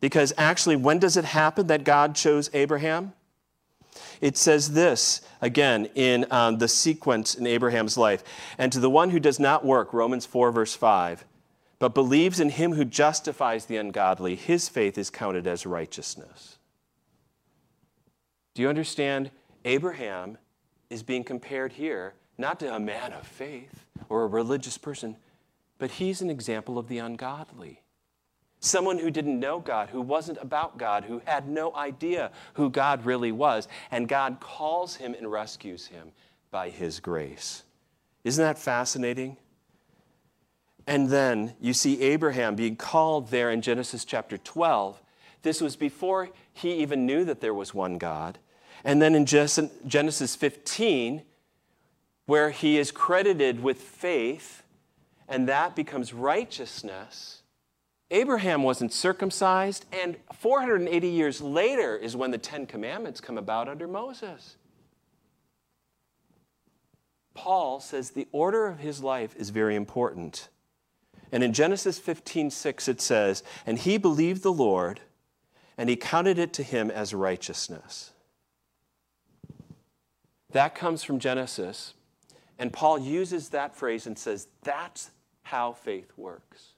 Because 0.00 0.32
actually, 0.36 0.74
when 0.74 0.98
does 0.98 1.16
it 1.16 1.24
happen 1.24 1.68
that 1.68 1.84
God 1.84 2.16
chose 2.16 2.50
Abraham? 2.52 3.12
It 4.24 4.38
says 4.38 4.72
this 4.72 5.20
again 5.42 5.90
in 5.94 6.24
um, 6.30 6.56
the 6.56 6.66
sequence 6.66 7.34
in 7.34 7.46
Abraham's 7.46 7.98
life. 7.98 8.24
And 8.56 8.72
to 8.72 8.80
the 8.80 8.88
one 8.88 9.10
who 9.10 9.20
does 9.20 9.38
not 9.38 9.66
work, 9.66 9.92
Romans 9.92 10.24
4, 10.24 10.50
verse 10.50 10.74
5, 10.74 11.26
but 11.78 11.92
believes 11.92 12.40
in 12.40 12.48
him 12.48 12.72
who 12.72 12.86
justifies 12.86 13.66
the 13.66 13.76
ungodly, 13.76 14.34
his 14.34 14.70
faith 14.70 14.96
is 14.96 15.10
counted 15.10 15.46
as 15.46 15.66
righteousness. 15.66 16.56
Do 18.54 18.62
you 18.62 18.70
understand? 18.70 19.30
Abraham 19.66 20.38
is 20.88 21.02
being 21.02 21.22
compared 21.22 21.72
here 21.72 22.14
not 22.38 22.58
to 22.60 22.74
a 22.74 22.80
man 22.80 23.12
of 23.12 23.26
faith 23.26 23.84
or 24.08 24.22
a 24.22 24.26
religious 24.26 24.78
person, 24.78 25.16
but 25.76 25.90
he's 25.90 26.22
an 26.22 26.30
example 26.30 26.78
of 26.78 26.88
the 26.88 26.96
ungodly. 26.96 27.82
Someone 28.64 28.98
who 28.98 29.10
didn't 29.10 29.38
know 29.38 29.60
God, 29.60 29.90
who 29.90 30.00
wasn't 30.00 30.38
about 30.40 30.78
God, 30.78 31.04
who 31.04 31.20
had 31.26 31.46
no 31.46 31.76
idea 31.76 32.30
who 32.54 32.70
God 32.70 33.04
really 33.04 33.30
was, 33.30 33.68
and 33.90 34.08
God 34.08 34.38
calls 34.40 34.96
him 34.96 35.12
and 35.12 35.30
rescues 35.30 35.86
him 35.86 36.12
by 36.50 36.70
his 36.70 36.98
grace. 36.98 37.62
Isn't 38.24 38.42
that 38.42 38.58
fascinating? 38.58 39.36
And 40.86 41.10
then 41.10 41.52
you 41.60 41.74
see 41.74 42.00
Abraham 42.00 42.56
being 42.56 42.76
called 42.76 43.28
there 43.28 43.50
in 43.50 43.60
Genesis 43.60 44.02
chapter 44.02 44.38
12. 44.38 44.98
This 45.42 45.60
was 45.60 45.76
before 45.76 46.30
he 46.54 46.76
even 46.76 47.04
knew 47.04 47.22
that 47.26 47.42
there 47.42 47.52
was 47.52 47.74
one 47.74 47.98
God. 47.98 48.38
And 48.82 49.02
then 49.02 49.14
in 49.14 49.26
Genesis 49.26 50.36
15, 50.36 51.22
where 52.24 52.48
he 52.48 52.78
is 52.78 52.90
credited 52.90 53.62
with 53.62 53.82
faith, 53.82 54.62
and 55.28 55.46
that 55.50 55.76
becomes 55.76 56.14
righteousness. 56.14 57.42
Abraham 58.14 58.62
wasn't 58.62 58.92
circumcised, 58.92 59.86
and 59.92 60.16
480 60.32 61.08
years 61.08 61.40
later 61.40 61.96
is 61.96 62.14
when 62.14 62.30
the 62.30 62.38
Ten 62.38 62.64
Commandments 62.64 63.20
come 63.20 63.36
about 63.36 63.68
under 63.68 63.88
Moses. 63.88 64.56
Paul 67.34 67.80
says 67.80 68.10
the 68.10 68.28
order 68.30 68.68
of 68.68 68.78
his 68.78 69.02
life 69.02 69.34
is 69.36 69.50
very 69.50 69.74
important. 69.74 70.48
And 71.32 71.42
in 71.42 71.52
Genesis 71.52 71.98
15 71.98 72.52
6, 72.52 72.86
it 72.86 73.00
says, 73.00 73.42
And 73.66 73.80
he 73.80 73.98
believed 73.98 74.44
the 74.44 74.52
Lord, 74.52 75.00
and 75.76 75.90
he 75.90 75.96
counted 75.96 76.38
it 76.38 76.52
to 76.52 76.62
him 76.62 76.92
as 76.92 77.12
righteousness. 77.12 78.12
That 80.52 80.76
comes 80.76 81.02
from 81.02 81.18
Genesis. 81.18 81.94
And 82.60 82.72
Paul 82.72 83.00
uses 83.00 83.48
that 83.48 83.74
phrase 83.74 84.06
and 84.06 84.16
says, 84.16 84.46
That's 84.62 85.10
how 85.42 85.72
faith 85.72 86.12
works. 86.16 86.73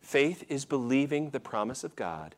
Faith 0.00 0.44
is 0.48 0.64
believing 0.64 1.30
the 1.30 1.40
promise 1.40 1.84
of 1.84 1.96
God, 1.96 2.34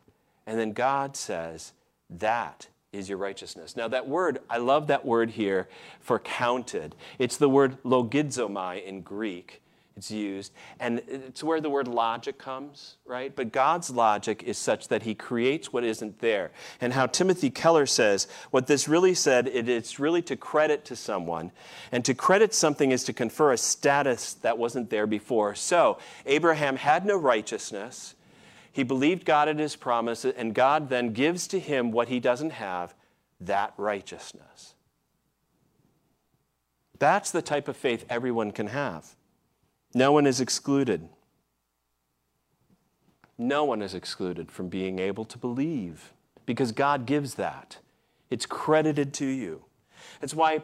and 0.47 0.59
then 0.59 0.73
God 0.73 1.17
says, 1.17 1.73
That 2.11 2.69
is 2.93 3.09
your 3.09 3.19
righteousness. 3.19 3.77
Now, 3.77 3.89
that 3.89 4.07
word, 4.07 4.41
I 4.51 4.59
love 4.59 4.89
that 4.89 5.07
word 5.07 5.31
here 5.31 5.69
for 6.01 6.19
counted. 6.19 6.95
It's 7.19 7.39
the 7.39 7.49
word 7.49 7.83
logizomai 7.83 8.85
in 8.85 9.01
Greek 9.01 9.62
it's 9.97 10.11
used. 10.11 10.53
And 10.81 11.03
it's 11.07 11.45
where 11.45 11.61
the 11.61 11.69
word 11.69 11.87
logic 11.87 12.39
comes, 12.39 12.97
right? 13.05 13.35
But 13.35 13.53
God's 13.53 13.91
logic 13.91 14.43
is 14.43 14.57
such 14.57 14.89
that 14.89 15.03
he 15.03 15.15
creates 15.15 15.73
what 15.73 15.85
isn't 15.85 16.21
there. 16.21 16.51
And 16.81 16.95
how 16.95 17.07
Timothy 17.07 17.51
Keller 17.51 17.87
says, 17.87 18.27
what 18.51 18.67
this 18.67 18.89
really 18.89 19.15
said, 19.15 19.49
it, 19.49 19.69
it's 19.69 19.99
really 19.99 20.23
to 20.23 20.37
credit 20.37 20.85
to 20.87 20.97
someone. 20.97 21.53
And 21.91 22.05
to 22.07 22.15
credit 22.15 22.55
something 22.55 22.91
is 22.91 23.05
to 23.05 23.13
confer 23.13 23.53
a 23.53 23.59
status 23.59 24.35
that 24.35 24.57
wasn't 24.57 24.89
there 24.89 25.07
before. 25.07 25.55
So, 25.55 25.99
Abraham 26.25 26.77
had 26.77 27.05
no 27.05 27.17
righteousness. 27.17 28.15
He 28.73 28.85
believed 28.85 29.27
God 29.27 29.49
at 29.49 29.59
his 29.59 29.77
promise, 29.77 30.25
and 30.25 30.55
God 30.55 30.89
then 30.89 31.13
gives 31.13 31.47
to 31.49 31.61
him 31.61 31.93
what 31.93 32.09
he 32.09 32.19
doesn't 32.19 32.53
have 32.53 32.95
that 33.41 33.75
righteousness. 33.77 34.75
That's 36.99 37.31
the 37.31 37.43
type 37.43 37.69
of 37.69 37.77
faith 37.77 38.07
everyone 38.09 38.53
can 38.53 38.69
have. 38.69 39.17
No 39.95 40.13
one 40.13 40.27
is 40.27 40.41
excluded. 40.41 41.09
No 43.37 43.65
one 43.65 43.83
is 43.83 43.95
excluded 43.95 44.51
from 44.51 44.69
being 44.69 44.99
able 44.99 45.25
to 45.25 45.39
believe 45.39 46.13
because 46.47 46.73
God 46.73 47.07
gives 47.07 47.35
that. 47.35 47.79
It's 48.31 48.47
credited 48.47 49.13
to 49.15 49.27
you. 49.27 49.65
That's 50.21 50.35
why 50.35 50.63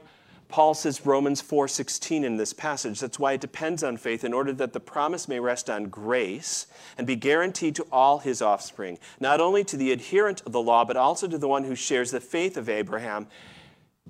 Paul 0.49 0.73
says 0.73 1.05
Romans 1.05 1.43
4:16 1.43 2.25
in 2.25 2.37
this 2.39 2.55
passage. 2.55 3.01
That's 3.01 3.19
why 3.19 3.33
it 3.33 3.41
depends 3.41 3.83
on 3.83 3.99
faith 3.99 4.25
in 4.25 4.33
order 4.33 4.53
that 4.55 4.73
the 4.73 4.81
promise 4.81 5.29
may 5.29 5.39
rest 5.39 5.69
on 5.69 5.85
grace 5.85 6.67
and 6.97 7.07
be 7.07 7.17
guaranteed 7.17 7.75
to 7.77 7.87
all 7.93 8.21
his 8.21 8.41
offspring, 8.41 8.99
not 9.21 9.41
only 9.41 9.63
to 9.65 9.77
the 9.77 9.93
adherent 9.93 10.41
of 10.47 10.53
the 10.53 10.63
law 10.63 10.85
but 10.87 10.97
also 10.97 11.29
to 11.29 11.37
the 11.37 11.49
one 11.49 11.65
who 11.65 11.75
shares 11.75 12.11
the 12.11 12.21
faith 12.21 12.57
of 12.57 12.69
Abraham. 12.69 13.27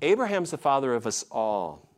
Abraham's 0.01 0.51
the 0.51 0.57
father 0.57 0.93
of 0.93 1.05
us 1.05 1.25
all. 1.29 1.88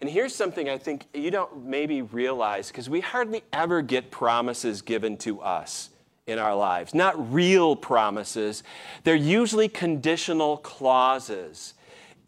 And 0.00 0.08
here's 0.08 0.34
something 0.34 0.68
I 0.68 0.78
think 0.78 1.06
you 1.12 1.30
don't 1.30 1.64
maybe 1.64 2.02
realize 2.02 2.68
because 2.68 2.88
we 2.88 3.00
hardly 3.00 3.42
ever 3.52 3.82
get 3.82 4.10
promises 4.10 4.80
given 4.80 5.16
to 5.18 5.40
us 5.40 5.90
in 6.26 6.38
our 6.38 6.54
lives. 6.54 6.94
Not 6.94 7.32
real 7.32 7.74
promises, 7.74 8.62
they're 9.02 9.16
usually 9.16 9.68
conditional 9.68 10.58
clauses. 10.58 11.74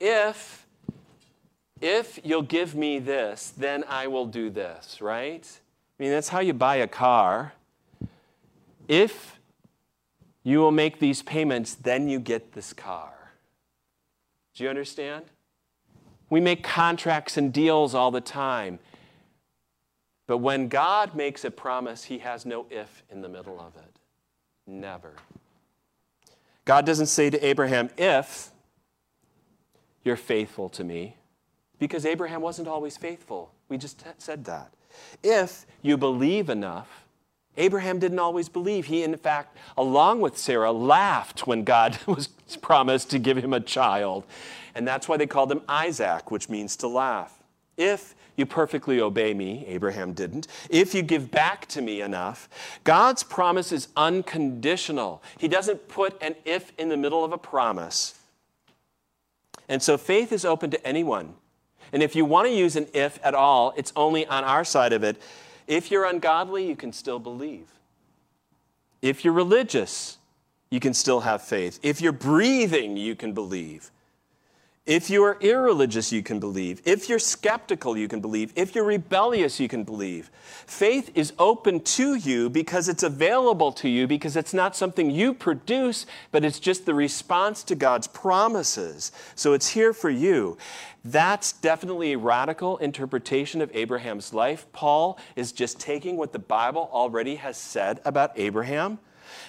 If 0.00 0.60
if 1.80 2.20
you'll 2.22 2.42
give 2.42 2.74
me 2.74 2.98
this, 2.98 3.54
then 3.56 3.84
I 3.88 4.06
will 4.06 4.26
do 4.26 4.50
this, 4.50 5.00
right? 5.00 5.46
I 5.98 6.02
mean, 6.02 6.12
that's 6.12 6.28
how 6.28 6.40
you 6.40 6.52
buy 6.52 6.76
a 6.76 6.86
car. 6.86 7.54
If 8.86 9.38
you 10.42 10.58
will 10.58 10.72
make 10.72 10.98
these 10.98 11.22
payments, 11.22 11.74
then 11.74 12.08
you 12.08 12.20
get 12.20 12.52
this 12.52 12.72
car. 12.74 13.12
Do 14.54 14.64
you 14.64 14.70
understand? 14.70 15.24
We 16.30 16.40
make 16.40 16.62
contracts 16.62 17.36
and 17.36 17.52
deals 17.52 17.94
all 17.94 18.10
the 18.10 18.20
time. 18.20 18.78
But 20.26 20.38
when 20.38 20.68
God 20.68 21.16
makes 21.16 21.44
a 21.44 21.50
promise, 21.50 22.04
He 22.04 22.18
has 22.18 22.46
no 22.46 22.66
if 22.70 23.02
in 23.10 23.20
the 23.20 23.28
middle 23.28 23.60
of 23.60 23.76
it. 23.76 23.96
Never. 24.66 25.14
God 26.64 26.86
doesn't 26.86 27.06
say 27.06 27.30
to 27.30 27.44
Abraham, 27.44 27.90
if 27.98 28.50
you're 30.04 30.16
faithful 30.16 30.68
to 30.70 30.84
me, 30.84 31.16
because 31.80 32.06
Abraham 32.06 32.42
wasn't 32.42 32.68
always 32.68 32.96
faithful. 32.96 33.52
We 33.68 33.76
just 33.76 34.04
said 34.18 34.44
that. 34.44 34.72
If 35.22 35.66
you 35.82 35.96
believe 35.96 36.48
enough, 36.48 37.06
Abraham 37.56 37.98
didn't 37.98 38.18
always 38.18 38.48
believe. 38.48 38.86
He, 38.86 39.02
in 39.02 39.16
fact, 39.16 39.56
along 39.76 40.20
with 40.20 40.38
Sarah, 40.38 40.72
laughed 40.72 41.46
when 41.46 41.64
God 41.64 41.98
was 42.06 42.28
promised 42.62 43.10
to 43.10 43.18
give 43.18 43.38
him 43.38 43.52
a 43.52 43.60
child. 43.60 44.24
And 44.80 44.88
that's 44.88 45.08
why 45.08 45.18
they 45.18 45.26
called 45.26 45.52
him 45.52 45.60
Isaac, 45.68 46.30
which 46.30 46.48
means 46.48 46.74
to 46.76 46.88
laugh. 46.88 47.36
If 47.76 48.14
you 48.34 48.46
perfectly 48.46 48.98
obey 48.98 49.34
me, 49.34 49.62
Abraham 49.66 50.14
didn't, 50.14 50.46
if 50.70 50.94
you 50.94 51.02
give 51.02 51.30
back 51.30 51.66
to 51.66 51.82
me 51.82 52.00
enough, 52.00 52.48
God's 52.82 53.22
promise 53.22 53.72
is 53.72 53.88
unconditional. 53.94 55.22
He 55.36 55.48
doesn't 55.48 55.88
put 55.88 56.16
an 56.22 56.34
if 56.46 56.72
in 56.78 56.88
the 56.88 56.96
middle 56.96 57.22
of 57.26 57.32
a 57.34 57.36
promise. 57.36 58.18
And 59.68 59.82
so 59.82 59.98
faith 59.98 60.32
is 60.32 60.46
open 60.46 60.70
to 60.70 60.86
anyone. 60.86 61.34
And 61.92 62.02
if 62.02 62.16
you 62.16 62.24
want 62.24 62.48
to 62.48 62.54
use 62.54 62.74
an 62.74 62.86
if 62.94 63.20
at 63.22 63.34
all, 63.34 63.74
it's 63.76 63.92
only 63.96 64.26
on 64.28 64.44
our 64.44 64.64
side 64.64 64.94
of 64.94 65.04
it. 65.04 65.20
If 65.66 65.90
you're 65.90 66.06
ungodly, 66.06 66.66
you 66.66 66.74
can 66.74 66.94
still 66.94 67.18
believe. 67.18 67.66
If 69.02 69.26
you're 69.26 69.34
religious, 69.34 70.16
you 70.70 70.80
can 70.80 70.94
still 70.94 71.20
have 71.20 71.42
faith. 71.42 71.78
If 71.82 72.00
you're 72.00 72.12
breathing, 72.12 72.96
you 72.96 73.14
can 73.14 73.34
believe. 73.34 73.90
If 74.90 75.08
you 75.08 75.22
are 75.22 75.38
irreligious, 75.40 76.10
you 76.10 76.20
can 76.20 76.40
believe. 76.40 76.82
If 76.84 77.08
you're 77.08 77.20
skeptical, 77.20 77.96
you 77.96 78.08
can 78.08 78.20
believe. 78.20 78.52
If 78.56 78.74
you're 78.74 78.82
rebellious, 78.82 79.60
you 79.60 79.68
can 79.68 79.84
believe. 79.84 80.32
Faith 80.66 81.12
is 81.14 81.32
open 81.38 81.78
to 81.78 82.16
you 82.16 82.50
because 82.50 82.88
it's 82.88 83.04
available 83.04 83.70
to 83.70 83.88
you, 83.88 84.08
because 84.08 84.34
it's 84.34 84.52
not 84.52 84.74
something 84.74 85.08
you 85.08 85.32
produce, 85.32 86.06
but 86.32 86.44
it's 86.44 86.58
just 86.58 86.86
the 86.86 86.94
response 86.94 87.62
to 87.62 87.76
God's 87.76 88.08
promises. 88.08 89.12
So 89.36 89.52
it's 89.52 89.68
here 89.68 89.92
for 89.92 90.10
you. 90.10 90.58
That's 91.04 91.52
definitely 91.52 92.14
a 92.14 92.18
radical 92.18 92.76
interpretation 92.78 93.60
of 93.60 93.70
Abraham's 93.72 94.34
life. 94.34 94.66
Paul 94.72 95.20
is 95.36 95.52
just 95.52 95.78
taking 95.78 96.16
what 96.16 96.32
the 96.32 96.40
Bible 96.40 96.90
already 96.92 97.36
has 97.36 97.56
said 97.56 98.00
about 98.04 98.32
Abraham 98.34 98.98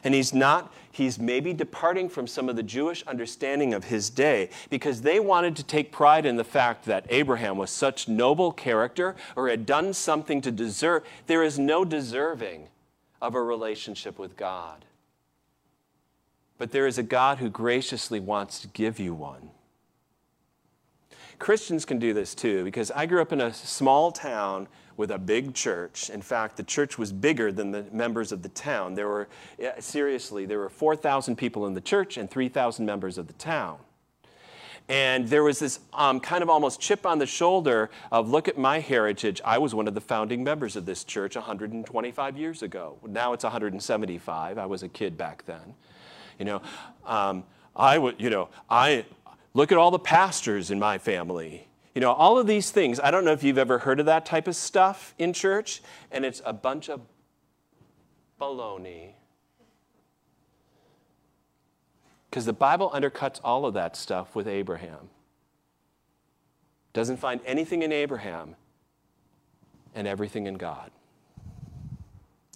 and 0.03 0.13
he's 0.13 0.33
not, 0.33 0.73
he's 0.91 1.19
maybe 1.19 1.53
departing 1.53 2.09
from 2.09 2.27
some 2.27 2.49
of 2.49 2.55
the 2.55 2.63
Jewish 2.63 3.03
understanding 3.07 3.73
of 3.73 3.85
his 3.85 4.09
day 4.09 4.49
because 4.69 5.01
they 5.01 5.19
wanted 5.19 5.55
to 5.57 5.63
take 5.63 5.91
pride 5.91 6.25
in 6.25 6.35
the 6.35 6.43
fact 6.43 6.85
that 6.85 7.05
Abraham 7.09 7.57
was 7.57 7.69
such 7.69 8.07
noble 8.07 8.51
character 8.51 9.15
or 9.35 9.49
had 9.49 9.65
done 9.65 9.93
something 9.93 10.41
to 10.41 10.51
deserve. 10.51 11.03
There 11.27 11.43
is 11.43 11.57
no 11.59 11.85
deserving 11.85 12.67
of 13.21 13.35
a 13.35 13.41
relationship 13.41 14.17
with 14.17 14.35
God. 14.37 14.85
but 16.61 16.69
there 16.69 16.85
is 16.85 16.99
a 16.99 17.03
God 17.03 17.39
who 17.39 17.49
graciously 17.49 18.19
wants 18.19 18.59
to 18.59 18.67
give 18.67 18.99
you 18.99 19.15
one. 19.15 19.49
Christians 21.39 21.85
can 21.85 21.97
do 21.97 22.13
this 22.13 22.35
too, 22.35 22.63
because 22.63 22.91
I 22.91 23.07
grew 23.07 23.19
up 23.19 23.33
in 23.33 23.41
a 23.41 23.51
small 23.51 24.11
town 24.11 24.67
with 25.01 25.09
a 25.09 25.17
big 25.17 25.55
church. 25.55 26.11
In 26.11 26.21
fact, 26.21 26.57
the 26.57 26.63
church 26.63 26.99
was 26.99 27.11
bigger 27.11 27.51
than 27.51 27.71
the 27.71 27.83
members 27.91 28.31
of 28.31 28.43
the 28.43 28.49
town. 28.49 28.93
There 28.93 29.07
were, 29.07 29.27
seriously, 29.79 30.45
there 30.45 30.59
were 30.59 30.69
4,000 30.69 31.35
people 31.37 31.65
in 31.65 31.73
the 31.73 31.81
church 31.81 32.17
and 32.17 32.29
3,000 32.29 32.85
members 32.85 33.17
of 33.17 33.25
the 33.25 33.33
town. 33.33 33.79
And 34.87 35.27
there 35.27 35.41
was 35.41 35.57
this 35.57 35.79
um, 35.91 36.19
kind 36.19 36.43
of 36.43 36.51
almost 36.51 36.79
chip 36.79 37.07
on 37.07 37.17
the 37.17 37.25
shoulder 37.25 37.89
of, 38.11 38.29
look 38.29 38.47
at 38.47 38.59
my 38.59 38.79
heritage. 38.79 39.41
I 39.43 39.57
was 39.57 39.73
one 39.73 39.87
of 39.87 39.95
the 39.95 40.01
founding 40.01 40.43
members 40.43 40.75
of 40.75 40.85
this 40.85 41.03
church 41.03 41.35
125 41.35 42.37
years 42.37 42.61
ago. 42.61 42.99
Now 43.03 43.33
it's 43.33 43.43
175. 43.43 44.59
I 44.59 44.65
was 44.67 44.83
a 44.83 44.87
kid 44.87 45.17
back 45.17 45.45
then. 45.47 45.73
You 46.37 46.45
know, 46.45 46.61
um, 47.07 47.43
I 47.75 47.97
would, 47.97 48.21
you 48.21 48.29
know, 48.29 48.49
I 48.69 49.05
look 49.55 49.71
at 49.71 49.79
all 49.79 49.89
the 49.89 49.97
pastors 49.97 50.69
in 50.69 50.77
my 50.77 50.99
family. 50.99 51.67
You 51.93 52.01
know, 52.01 52.13
all 52.13 52.37
of 52.37 52.47
these 52.47 52.71
things. 52.71 52.99
I 52.99 53.11
don't 53.11 53.25
know 53.25 53.33
if 53.33 53.43
you've 53.43 53.57
ever 53.57 53.79
heard 53.79 53.99
of 53.99 54.05
that 54.05 54.25
type 54.25 54.47
of 54.47 54.55
stuff 54.55 55.13
in 55.17 55.33
church, 55.33 55.81
and 56.11 56.25
it's 56.25 56.41
a 56.45 56.53
bunch 56.53 56.89
of 56.89 57.01
baloney. 58.39 59.11
Because 62.29 62.45
the 62.45 62.53
Bible 62.53 62.89
undercuts 62.91 63.41
all 63.43 63.65
of 63.65 63.73
that 63.73 63.97
stuff 63.97 64.35
with 64.35 64.47
Abraham. 64.47 65.09
Doesn't 66.93 67.17
find 67.17 67.41
anything 67.45 67.81
in 67.81 67.91
Abraham 67.91 68.55
and 69.93 70.07
everything 70.07 70.47
in 70.47 70.55
God. 70.55 70.91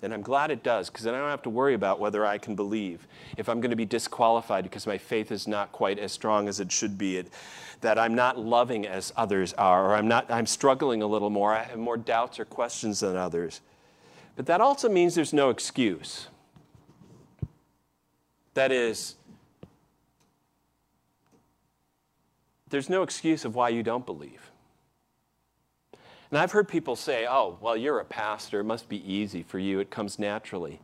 And 0.03 0.13
I'm 0.13 0.21
glad 0.21 0.51
it 0.51 0.61
does, 0.61 0.89
because 0.89 1.05
then 1.05 1.13
I 1.13 1.19
don't 1.19 1.29
have 1.29 1.43
to 1.43 1.49
worry 1.49 1.73
about 1.73 1.99
whether 1.99 2.25
I 2.25 2.37
can 2.37 2.53
believe. 2.53 3.07
If 3.37 3.47
I'm 3.47 3.61
going 3.61 3.69
to 3.71 3.77
be 3.77 3.85
disqualified 3.85 4.63
because 4.63 4.85
my 4.85 4.97
faith 4.97 5.31
is 5.31 5.47
not 5.47 5.71
quite 5.71 5.99
as 5.99 6.11
strong 6.11 6.49
as 6.49 6.59
it 6.59 6.71
should 6.71 6.97
be, 6.97 7.17
it, 7.17 7.27
that 7.81 7.97
I'm 7.97 8.13
not 8.13 8.37
loving 8.37 8.85
as 8.85 9.13
others 9.15 9.53
are, 9.53 9.85
or 9.85 9.95
I'm, 9.95 10.07
not, 10.07 10.29
I'm 10.29 10.45
struggling 10.45 11.01
a 11.01 11.07
little 11.07 11.29
more, 11.29 11.53
I 11.53 11.63
have 11.63 11.79
more 11.79 11.97
doubts 11.97 12.39
or 12.39 12.45
questions 12.45 12.99
than 12.99 13.15
others. 13.15 13.61
But 14.35 14.47
that 14.47 14.59
also 14.59 14.89
means 14.89 15.15
there's 15.15 15.33
no 15.33 15.49
excuse. 15.49 16.27
That 18.53 18.71
is, 18.71 19.15
there's 22.69 22.89
no 22.89 23.01
excuse 23.01 23.45
of 23.45 23.55
why 23.55 23.69
you 23.69 23.81
don't 23.81 24.05
believe. 24.05 24.51
And 26.29 26.39
I've 26.39 26.51
heard 26.51 26.67
people 26.67 26.95
say, 26.95 27.27
oh, 27.29 27.57
well, 27.61 27.77
you're 27.77 27.99
a 27.99 28.05
pastor. 28.05 28.61
It 28.61 28.65
must 28.65 28.89
be 28.89 29.11
easy 29.11 29.43
for 29.43 29.59
you. 29.59 29.79
It 29.79 29.89
comes 29.89 30.17
naturally. 30.17 30.79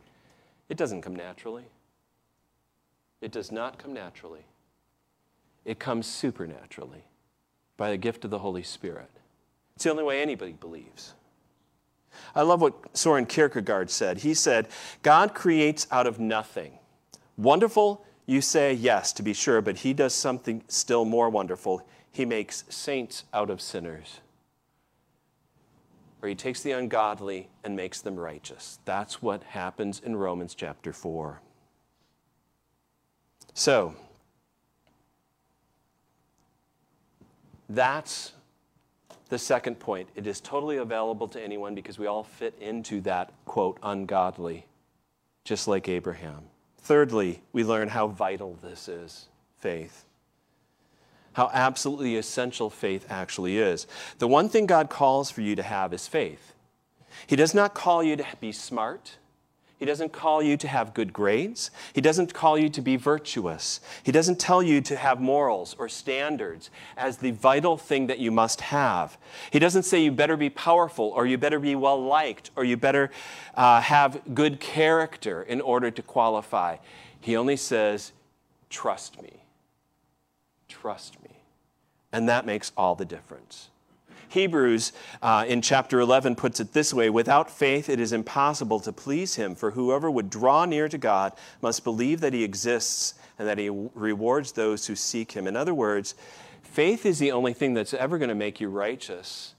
It 0.68 0.76
doesn't 0.76 1.02
come 1.02 1.16
naturally. 1.16 1.64
It 3.20 3.32
does 3.32 3.52
not 3.52 3.78
come 3.78 3.92
naturally. 3.92 4.44
It 5.64 5.78
comes 5.78 6.06
supernaturally 6.06 7.04
by 7.76 7.90
the 7.90 7.96
gift 7.96 8.24
of 8.24 8.30
the 8.30 8.38
Holy 8.38 8.62
Spirit. 8.62 9.10
It's 9.74 9.84
the 9.84 9.90
only 9.90 10.04
way 10.04 10.22
anybody 10.22 10.52
believes. 10.52 11.14
I 12.34 12.42
love 12.42 12.60
what 12.60 12.96
Soren 12.96 13.26
Kierkegaard 13.26 13.90
said. 13.90 14.18
He 14.18 14.34
said, 14.34 14.68
God 15.02 15.34
creates 15.34 15.86
out 15.90 16.06
of 16.06 16.18
nothing. 16.18 16.72
Wonderful, 17.36 18.04
you 18.26 18.40
say, 18.40 18.72
yes, 18.72 19.12
to 19.14 19.22
be 19.22 19.32
sure, 19.32 19.60
but 19.60 19.78
he 19.78 19.92
does 19.92 20.14
something 20.14 20.62
still 20.68 21.04
more 21.04 21.30
wonderful. 21.30 21.86
He 22.10 22.24
makes 22.24 22.64
saints 22.68 23.24
out 23.32 23.50
of 23.50 23.60
sinners 23.60 24.20
or 26.22 26.28
he 26.28 26.34
takes 26.36 26.62
the 26.62 26.70
ungodly 26.70 27.48
and 27.64 27.74
makes 27.74 28.00
them 28.00 28.16
righteous. 28.16 28.78
That's 28.84 29.20
what 29.20 29.42
happens 29.42 30.00
in 30.04 30.14
Romans 30.14 30.54
chapter 30.54 30.92
4. 30.92 31.40
So, 33.54 33.94
that's 37.68 38.32
the 39.28 39.38
second 39.38 39.80
point. 39.80 40.08
It 40.14 40.26
is 40.26 40.40
totally 40.40 40.76
available 40.76 41.26
to 41.28 41.42
anyone 41.42 41.74
because 41.74 41.98
we 41.98 42.06
all 42.06 42.22
fit 42.22 42.54
into 42.60 43.00
that, 43.02 43.32
quote, 43.44 43.78
ungodly, 43.82 44.66
just 45.44 45.66
like 45.66 45.88
Abraham. 45.88 46.44
Thirdly, 46.78 47.42
we 47.52 47.64
learn 47.64 47.88
how 47.88 48.06
vital 48.06 48.56
this 48.62 48.88
is 48.88 49.28
faith 49.58 50.04
how 51.34 51.50
absolutely 51.52 52.16
essential 52.16 52.70
faith 52.70 53.06
actually 53.08 53.58
is. 53.58 53.86
The 54.18 54.28
one 54.28 54.48
thing 54.48 54.66
God 54.66 54.90
calls 54.90 55.30
for 55.30 55.40
you 55.40 55.56
to 55.56 55.62
have 55.62 55.92
is 55.92 56.06
faith. 56.06 56.52
He 57.26 57.36
does 57.36 57.54
not 57.54 57.74
call 57.74 58.02
you 58.02 58.16
to 58.16 58.24
be 58.40 58.52
smart. 58.52 59.16
He 59.82 59.86
doesn't 59.86 60.12
call 60.12 60.44
you 60.44 60.56
to 60.58 60.68
have 60.68 60.94
good 60.94 61.12
grades. 61.12 61.72
He 61.92 62.00
doesn't 62.00 62.32
call 62.32 62.56
you 62.56 62.68
to 62.68 62.80
be 62.80 62.94
virtuous. 62.94 63.80
He 64.04 64.12
doesn't 64.12 64.38
tell 64.38 64.62
you 64.62 64.80
to 64.82 64.94
have 64.94 65.20
morals 65.20 65.74
or 65.76 65.88
standards 65.88 66.70
as 66.96 67.16
the 67.16 67.32
vital 67.32 67.76
thing 67.76 68.06
that 68.06 68.20
you 68.20 68.30
must 68.30 68.60
have. 68.60 69.18
He 69.50 69.58
doesn't 69.58 69.82
say 69.82 70.04
you 70.04 70.12
better 70.12 70.36
be 70.36 70.50
powerful 70.50 71.06
or 71.06 71.26
you 71.26 71.36
better 71.36 71.58
be 71.58 71.74
well 71.74 72.00
liked 72.00 72.52
or 72.54 72.62
you 72.62 72.76
better 72.76 73.10
uh, 73.56 73.80
have 73.80 74.20
good 74.34 74.60
character 74.60 75.42
in 75.42 75.60
order 75.60 75.90
to 75.90 76.00
qualify. 76.02 76.76
He 77.20 77.36
only 77.36 77.56
says, 77.56 78.12
trust 78.70 79.20
me. 79.20 79.42
Trust 80.68 81.20
me. 81.21 81.21
And 82.12 82.28
that 82.28 82.46
makes 82.46 82.72
all 82.76 82.94
the 82.94 83.04
difference. 83.04 83.70
Hebrews 84.28 84.92
uh, 85.20 85.44
in 85.46 85.60
chapter 85.60 86.00
11 86.00 86.36
puts 86.36 86.58
it 86.58 86.72
this 86.72 86.94
way 86.94 87.10
Without 87.10 87.50
faith, 87.50 87.88
it 87.88 88.00
is 88.00 88.12
impossible 88.12 88.80
to 88.80 88.92
please 88.92 89.34
him, 89.34 89.54
for 89.54 89.72
whoever 89.72 90.10
would 90.10 90.30
draw 90.30 90.64
near 90.64 90.88
to 90.88 90.98
God 90.98 91.32
must 91.60 91.84
believe 91.84 92.20
that 92.20 92.32
he 92.32 92.42
exists 92.42 93.14
and 93.38 93.46
that 93.46 93.58
he 93.58 93.68
rewards 93.68 94.52
those 94.52 94.86
who 94.86 94.96
seek 94.96 95.32
him. 95.32 95.46
In 95.46 95.56
other 95.56 95.74
words, 95.74 96.14
faith 96.62 97.04
is 97.04 97.18
the 97.18 97.32
only 97.32 97.52
thing 97.52 97.74
that's 97.74 97.94
ever 97.94 98.18
going 98.18 98.30
to 98.30 98.34
make 98.34 98.60
you 98.60 98.68
righteous 98.68 99.54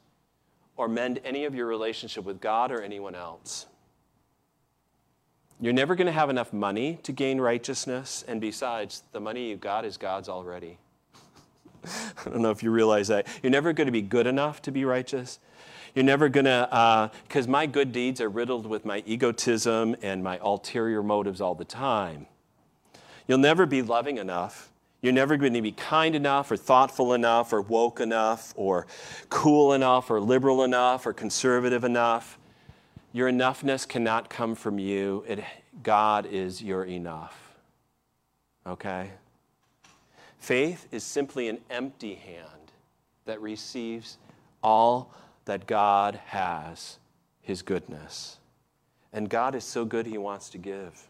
or 0.75 0.87
mend 0.87 1.19
any 1.23 1.45
of 1.45 1.53
your 1.53 1.67
relationship 1.67 2.23
with 2.23 2.41
God 2.41 2.71
or 2.71 2.81
anyone 2.81 3.15
else. 3.15 3.67
You're 5.61 5.73
never 5.73 5.95
going 5.95 6.07
to 6.07 6.11
have 6.11 6.29
enough 6.29 6.51
money 6.51 6.99
to 7.03 7.11
gain 7.11 7.39
righteousness, 7.39 8.25
and 8.27 8.41
besides, 8.41 9.03
the 9.11 9.19
money 9.19 9.49
you 9.49 9.55
got 9.55 9.85
is 9.85 9.97
God's 9.97 10.27
already. 10.27 10.79
I 12.25 12.29
don't 12.29 12.41
know 12.41 12.51
if 12.51 12.63
you 12.63 12.71
realize 12.71 13.07
that. 13.09 13.27
You're 13.41 13.51
never 13.51 13.73
going 13.73 13.87
to 13.87 13.91
be 13.91 14.01
good 14.01 14.27
enough 14.27 14.61
to 14.63 14.71
be 14.71 14.85
righteous. 14.85 15.39
You're 15.95 16.05
never 16.05 16.27
going 16.27 16.45
to, 16.45 17.11
because 17.27 17.47
uh, 17.47 17.51
my 17.51 17.65
good 17.65 17.91
deeds 17.91 18.19
are 18.19 18.29
riddled 18.29 18.65
with 18.65 18.83
my 18.83 19.03
egotism 19.05 19.95
and 20.01 20.23
my 20.23 20.39
ulterior 20.41 21.03
motives 21.03 21.39
all 21.39 21.53
the 21.53 21.65
time. 21.65 22.25
You'll 23.27 23.37
never 23.37 23.65
be 23.65 23.81
loving 23.81 24.17
enough. 24.17 24.71
You're 25.01 25.13
never 25.13 25.37
going 25.37 25.53
to 25.53 25.61
be 25.61 25.73
kind 25.73 26.15
enough 26.15 26.49
or 26.49 26.57
thoughtful 26.57 27.13
enough 27.13 27.53
or 27.53 27.61
woke 27.61 27.99
enough 27.99 28.53
or 28.55 28.87
cool 29.29 29.73
enough 29.73 30.09
or 30.09 30.19
liberal 30.19 30.63
enough 30.63 31.05
or 31.05 31.13
conservative 31.13 31.83
enough. 31.83 32.39
Your 33.11 33.29
enoughness 33.29 33.87
cannot 33.87 34.29
come 34.29 34.55
from 34.55 34.79
you. 34.79 35.23
It, 35.27 35.43
God 35.83 36.25
is 36.25 36.63
your 36.63 36.85
enough. 36.85 37.53
Okay? 38.65 39.11
Faith 40.43 40.89
is 40.91 41.05
simply 41.05 41.47
an 41.47 41.57
empty 41.69 42.15
hand 42.15 42.73
that 43.23 43.41
receives 43.41 44.17
all 44.61 45.09
that 45.45 45.65
God 45.67 46.19
has, 46.25 46.99
His 47.39 47.61
goodness. 47.61 48.39
And 49.13 49.29
God 49.29 49.55
is 49.55 49.63
so 49.63 49.85
good, 49.85 50.05
He 50.05 50.17
wants 50.17 50.49
to 50.49 50.57
give. 50.57 51.07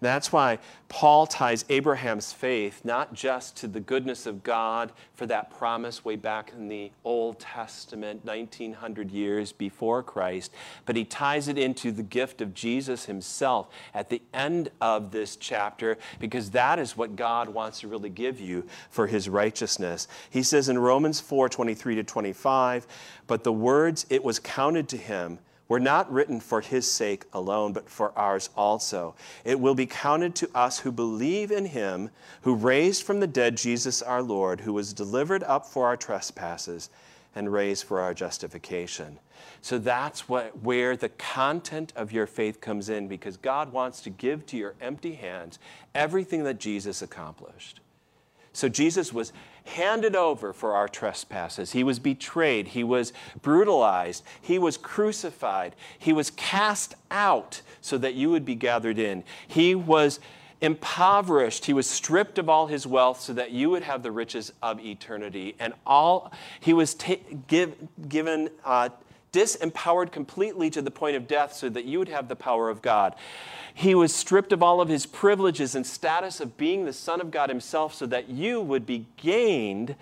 That's 0.00 0.32
why 0.32 0.58
Paul 0.88 1.26
ties 1.26 1.64
Abraham's 1.68 2.32
faith 2.32 2.84
not 2.84 3.14
just 3.14 3.56
to 3.58 3.68
the 3.68 3.80
goodness 3.80 4.26
of 4.26 4.42
God 4.42 4.92
for 5.14 5.26
that 5.26 5.50
promise 5.50 6.04
way 6.04 6.16
back 6.16 6.52
in 6.56 6.68
the 6.68 6.90
Old 7.04 7.38
Testament, 7.38 8.24
1900 8.24 9.10
years 9.10 9.52
before 9.52 10.02
Christ, 10.02 10.52
but 10.84 10.96
he 10.96 11.04
ties 11.04 11.48
it 11.48 11.58
into 11.58 11.92
the 11.92 12.02
gift 12.02 12.40
of 12.40 12.54
Jesus 12.54 13.06
himself 13.06 13.68
at 13.94 14.10
the 14.10 14.22
end 14.34 14.70
of 14.80 15.10
this 15.10 15.36
chapter 15.36 15.98
because 16.18 16.50
that 16.50 16.78
is 16.78 16.96
what 16.96 17.16
God 17.16 17.48
wants 17.48 17.80
to 17.80 17.88
really 17.88 18.10
give 18.10 18.40
you 18.40 18.64
for 18.90 19.06
his 19.06 19.28
righteousness. 19.28 20.08
He 20.30 20.42
says 20.42 20.68
in 20.68 20.78
Romans 20.78 21.20
4 21.20 21.48
23 21.48 21.94
to 21.96 22.04
25, 22.04 22.86
but 23.26 23.44
the 23.44 23.52
words 23.52 24.06
it 24.10 24.22
was 24.22 24.38
counted 24.38 24.88
to 24.88 24.96
him 24.96 25.38
were 25.72 25.80
not 25.80 26.12
written 26.12 26.38
for 26.38 26.60
his 26.60 26.90
sake 26.90 27.24
alone, 27.32 27.72
but 27.72 27.88
for 27.88 28.12
ours 28.14 28.50
also. 28.54 29.14
It 29.42 29.58
will 29.58 29.74
be 29.74 29.86
counted 29.86 30.34
to 30.34 30.50
us 30.54 30.80
who 30.80 30.92
believe 30.92 31.50
in 31.50 31.64
him, 31.64 32.10
who 32.42 32.54
raised 32.54 33.04
from 33.04 33.20
the 33.20 33.26
dead 33.26 33.56
Jesus 33.56 34.02
our 34.02 34.20
Lord, 34.20 34.60
who 34.60 34.74
was 34.74 34.92
delivered 34.92 35.42
up 35.44 35.64
for 35.64 35.86
our 35.86 35.96
trespasses 35.96 36.90
and 37.34 37.50
raised 37.50 37.84
for 37.84 38.00
our 38.00 38.12
justification. 38.12 39.18
So 39.62 39.78
that's 39.78 40.28
what, 40.28 40.62
where 40.62 40.94
the 40.94 41.08
content 41.08 41.94
of 41.96 42.12
your 42.12 42.26
faith 42.26 42.60
comes 42.60 42.90
in, 42.90 43.08
because 43.08 43.38
God 43.38 43.72
wants 43.72 44.02
to 44.02 44.10
give 44.10 44.44
to 44.48 44.58
your 44.58 44.74
empty 44.78 45.14
hands 45.14 45.58
everything 45.94 46.44
that 46.44 46.60
Jesus 46.60 47.00
accomplished. 47.00 47.80
So 48.52 48.68
Jesus 48.68 49.12
was 49.12 49.32
handed 49.64 50.16
over 50.16 50.52
for 50.52 50.74
our 50.74 50.88
trespasses. 50.88 51.72
He 51.72 51.84
was 51.84 51.98
betrayed. 51.98 52.68
He 52.68 52.84
was 52.84 53.12
brutalized. 53.40 54.24
He 54.40 54.58
was 54.58 54.76
crucified. 54.76 55.74
He 55.98 56.12
was 56.12 56.30
cast 56.30 56.94
out 57.10 57.62
so 57.80 57.96
that 57.98 58.14
you 58.14 58.30
would 58.30 58.44
be 58.44 58.54
gathered 58.54 58.98
in. 58.98 59.24
He 59.46 59.74
was 59.74 60.20
impoverished. 60.60 61.64
He 61.64 61.72
was 61.72 61.88
stripped 61.88 62.38
of 62.38 62.48
all 62.48 62.66
his 62.66 62.86
wealth 62.86 63.20
so 63.20 63.32
that 63.34 63.50
you 63.50 63.70
would 63.70 63.82
have 63.82 64.02
the 64.02 64.12
riches 64.12 64.52
of 64.62 64.80
eternity. 64.80 65.54
And 65.58 65.74
all 65.86 66.32
he 66.60 66.72
was 66.72 66.96
give, 67.48 67.74
given 68.08 68.50
uh, 68.64 68.90
disempowered 69.32 70.12
completely 70.12 70.70
to 70.70 70.82
the 70.82 70.90
point 70.90 71.16
of 71.16 71.26
death 71.26 71.54
so 71.54 71.68
that 71.68 71.84
you 71.84 71.98
would 71.98 72.08
have 72.08 72.28
the 72.28 72.36
power 72.36 72.68
of 72.68 72.82
God. 72.82 73.14
He 73.74 73.94
was 73.94 74.14
stripped 74.14 74.52
of 74.52 74.62
all 74.62 74.80
of 74.80 74.88
his 74.88 75.06
privileges 75.06 75.74
and 75.74 75.86
status 75.86 76.40
of 76.40 76.56
being 76.56 76.84
the 76.84 76.92
Son 76.92 77.20
of 77.20 77.30
God 77.30 77.48
himself 77.48 77.94
so 77.94 78.06
that 78.06 78.28
you 78.28 78.60
would 78.60 78.86
be 78.86 79.06
gained. 79.16 79.96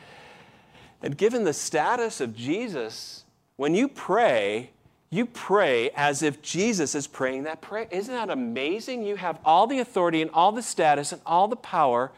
And 1.02 1.16
given 1.16 1.44
the 1.44 1.52
status 1.52 2.20
of 2.20 2.34
Jesus, 2.34 3.24
when 3.56 3.74
you 3.74 3.88
pray, 3.88 4.70
you 5.10 5.26
pray 5.26 5.90
as 5.90 6.22
if 6.22 6.42
Jesus 6.42 6.94
is 6.94 7.06
praying 7.06 7.44
that 7.44 7.60
prayer. 7.60 7.86
Isn't 7.90 8.14
that 8.14 8.30
amazing? 8.30 9.04
You 9.04 9.16
have 9.16 9.38
all 9.44 9.66
the 9.66 9.78
authority 9.78 10.22
and 10.22 10.30
all 10.32 10.52
the 10.52 10.62
status 10.62 11.12
and 11.12 11.22
all 11.24 11.48
the 11.48 11.56
power 11.56 12.10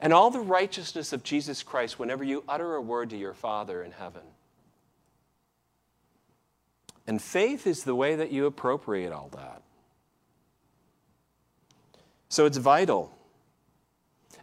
and 0.00 0.12
all 0.12 0.30
the 0.30 0.40
righteousness 0.40 1.12
of 1.12 1.22
Jesus 1.22 1.62
Christ 1.62 1.98
whenever 1.98 2.24
you 2.24 2.42
utter 2.48 2.74
a 2.74 2.80
word 2.80 3.10
to 3.10 3.16
your 3.16 3.34
Father 3.34 3.82
in 3.82 3.92
heaven. 3.92 4.22
And 7.10 7.20
faith 7.20 7.66
is 7.66 7.82
the 7.82 7.96
way 7.96 8.14
that 8.14 8.30
you 8.30 8.46
appropriate 8.46 9.10
all 9.10 9.30
that. 9.32 9.62
So 12.28 12.46
it's 12.46 12.56
vital. 12.56 13.12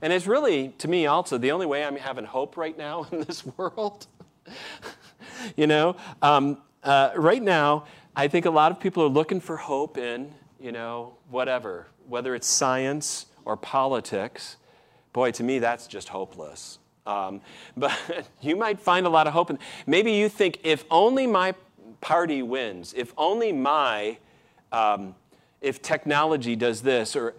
And 0.02 0.12
it's 0.12 0.28
really, 0.28 0.74
to 0.80 0.90
me, 0.90 1.06
also 1.06 1.38
the 1.38 1.54
only 1.54 1.66
way 1.66 1.86
I'm 1.86 1.96
having 1.96 2.26
hope 2.26 2.58
right 2.58 2.78
now 2.78 3.08
in 3.14 3.22
this 3.22 3.46
world. 3.46 4.08
you 5.56 5.66
know, 5.66 5.96
um, 6.22 6.58
uh, 6.84 7.12
right 7.16 7.42
now, 7.42 7.86
I 8.18 8.28
think 8.28 8.46
a 8.46 8.50
lot 8.50 8.74
of 8.74 8.82
people 8.82 9.02
are 9.02 9.08
looking 9.08 9.40
for 9.40 9.56
hope 9.56 9.98
in, 9.98 10.34
you 10.60 10.74
know, 10.74 11.14
whatever, 11.30 11.88
whether 12.06 12.36
it's 12.36 12.48
science 12.48 13.28
or 13.46 13.56
politics. 13.56 14.58
Boy, 15.14 15.32
to 15.32 15.44
me, 15.44 15.60
that's 15.60 15.88
just 15.88 16.10
hopeless. 16.10 16.80
Um, 17.06 17.40
but 17.78 17.98
you 18.42 18.58
might 18.58 18.82
find 18.82 19.06
a 19.06 19.10
lot 19.10 19.26
of 19.26 19.32
hope. 19.32 19.52
In, 19.52 19.60
maybe 19.86 20.12
you 20.12 20.28
think 20.28 20.60
if 20.66 20.84
only 20.92 21.28
my 21.28 21.56
party 22.02 22.42
wins, 22.42 22.94
if 22.96 23.14
only 23.18 23.52
my, 23.52 24.18
um, 24.72 25.16
if 25.62 25.82
technology 25.82 26.56
does 26.56 26.82
this, 26.82 27.16
or, 27.16 27.34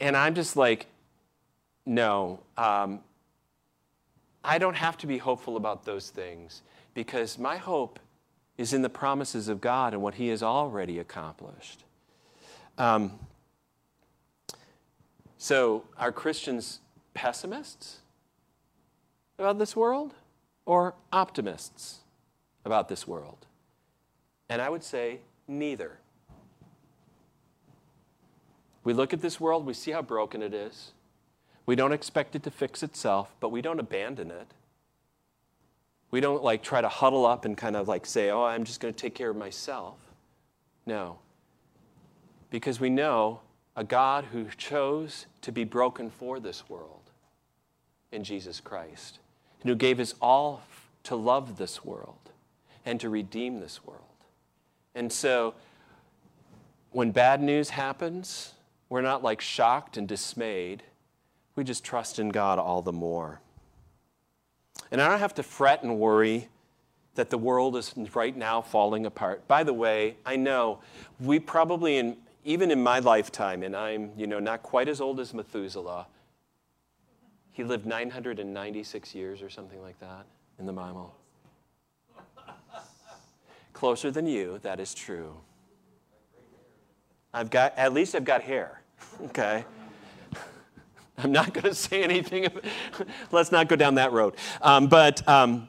and 0.00 0.16
I'm 0.16 0.34
just 0.34 0.56
like, 0.56 0.86
no, 1.86 2.40
um, 2.56 3.00
I 4.42 4.58
don't 4.58 4.76
have 4.76 4.96
to 4.98 5.06
be 5.06 5.18
hopeful 5.18 5.56
about 5.56 5.84
those 5.84 6.10
things 6.10 6.62
because 6.92 7.38
my 7.38 7.56
hope 7.56 7.98
is 8.56 8.72
in 8.72 8.82
the 8.82 8.88
promises 8.88 9.48
of 9.48 9.60
God 9.60 9.92
and 9.92 10.02
what 10.02 10.14
He 10.14 10.28
has 10.28 10.42
already 10.42 10.98
accomplished. 10.98 11.84
Um, 12.78 13.18
so, 15.38 15.84
are 15.98 16.12
Christians 16.12 16.80
pessimists 17.12 17.98
about 19.38 19.58
this 19.58 19.76
world 19.76 20.14
or 20.64 20.94
optimists 21.12 22.00
about 22.64 22.88
this 22.88 23.06
world? 23.06 23.46
And 24.48 24.60
I 24.60 24.68
would 24.68 24.84
say 24.84 25.20
neither. 25.48 25.98
We 28.84 28.92
look 28.92 29.12
at 29.12 29.22
this 29.22 29.40
world, 29.40 29.64
we 29.64 29.74
see 29.74 29.92
how 29.92 30.02
broken 30.02 30.42
it 30.42 30.52
is. 30.52 30.92
We 31.66 31.74
don't 31.74 31.92
expect 31.92 32.36
it 32.36 32.42
to 32.42 32.50
fix 32.50 32.82
itself, 32.82 33.34
but 33.40 33.50
we 33.50 33.62
don't 33.62 33.80
abandon 33.80 34.30
it. 34.30 34.48
We 36.10 36.20
don't 36.20 36.44
like 36.44 36.62
try 36.62 36.80
to 36.80 36.88
huddle 36.88 37.24
up 37.24 37.44
and 37.44 37.56
kind 37.56 37.74
of 37.74 37.88
like 37.88 38.04
say, 38.04 38.30
oh, 38.30 38.44
I'm 38.44 38.64
just 38.64 38.80
going 38.80 38.92
to 38.92 39.00
take 39.00 39.14
care 39.14 39.30
of 39.30 39.36
myself. 39.36 39.96
No. 40.86 41.18
Because 42.50 42.78
we 42.78 42.90
know 42.90 43.40
a 43.74 43.82
God 43.82 44.26
who 44.26 44.46
chose 44.56 45.26
to 45.40 45.50
be 45.50 45.64
broken 45.64 46.10
for 46.10 46.38
this 46.38 46.68
world 46.68 47.10
in 48.12 48.22
Jesus 48.22 48.60
Christ, 48.60 49.18
and 49.60 49.70
who 49.70 49.74
gave 49.74 49.98
his 49.98 50.14
all 50.20 50.62
to 51.02 51.16
love 51.16 51.56
this 51.56 51.84
world 51.84 52.30
and 52.86 53.00
to 53.00 53.08
redeem 53.08 53.58
this 53.58 53.84
world. 53.84 54.02
And 54.94 55.12
so 55.12 55.54
when 56.90 57.10
bad 57.10 57.42
news 57.42 57.70
happens, 57.70 58.54
we're 58.88 59.02
not 59.02 59.22
like 59.22 59.40
shocked 59.40 59.96
and 59.96 60.06
dismayed. 60.06 60.82
We 61.56 61.64
just 61.64 61.84
trust 61.84 62.18
in 62.18 62.28
God 62.28 62.58
all 62.58 62.82
the 62.82 62.92
more. 62.92 63.40
And 64.90 65.00
I 65.00 65.08
don't 65.08 65.18
have 65.18 65.34
to 65.34 65.42
fret 65.42 65.82
and 65.82 65.98
worry 65.98 66.48
that 67.14 67.30
the 67.30 67.38
world 67.38 67.76
is 67.76 67.94
right 68.14 68.36
now 68.36 68.60
falling 68.60 69.06
apart. 69.06 69.46
By 69.46 69.62
the 69.62 69.72
way, 69.72 70.16
I 70.26 70.36
know 70.36 70.80
we 71.20 71.38
probably, 71.38 71.96
in, 71.96 72.16
even 72.44 72.70
in 72.70 72.82
my 72.82 72.98
lifetime, 72.98 73.62
and 73.62 73.76
I'm 73.76 74.12
you 74.16 74.26
know, 74.26 74.40
not 74.40 74.62
quite 74.62 74.88
as 74.88 75.00
old 75.00 75.20
as 75.20 75.32
Methuselah, 75.32 76.06
he 77.52 77.62
lived 77.62 77.86
996 77.86 79.14
years 79.14 79.42
or 79.42 79.48
something 79.48 79.80
like 79.80 79.98
that 80.00 80.26
in 80.58 80.66
the 80.66 80.72
Bible. 80.72 81.14
Closer 83.74 84.10
than 84.10 84.26
you, 84.26 84.58
that 84.62 84.80
is 84.80 84.94
true. 84.94 85.34
I've 87.34 87.50
got, 87.50 87.76
at 87.76 87.92
least 87.92 88.14
I've 88.14 88.24
got 88.24 88.42
hair, 88.42 88.80
okay? 89.24 89.64
I'm 91.18 91.32
not 91.32 91.52
going 91.52 91.64
to 91.64 91.74
say 91.74 92.02
anything. 92.02 92.48
Let's 93.30 93.52
not 93.52 93.68
go 93.68 93.76
down 93.76 93.96
that 93.96 94.12
road. 94.12 94.34
Um, 94.62 94.86
but 94.86 95.26
um, 95.28 95.68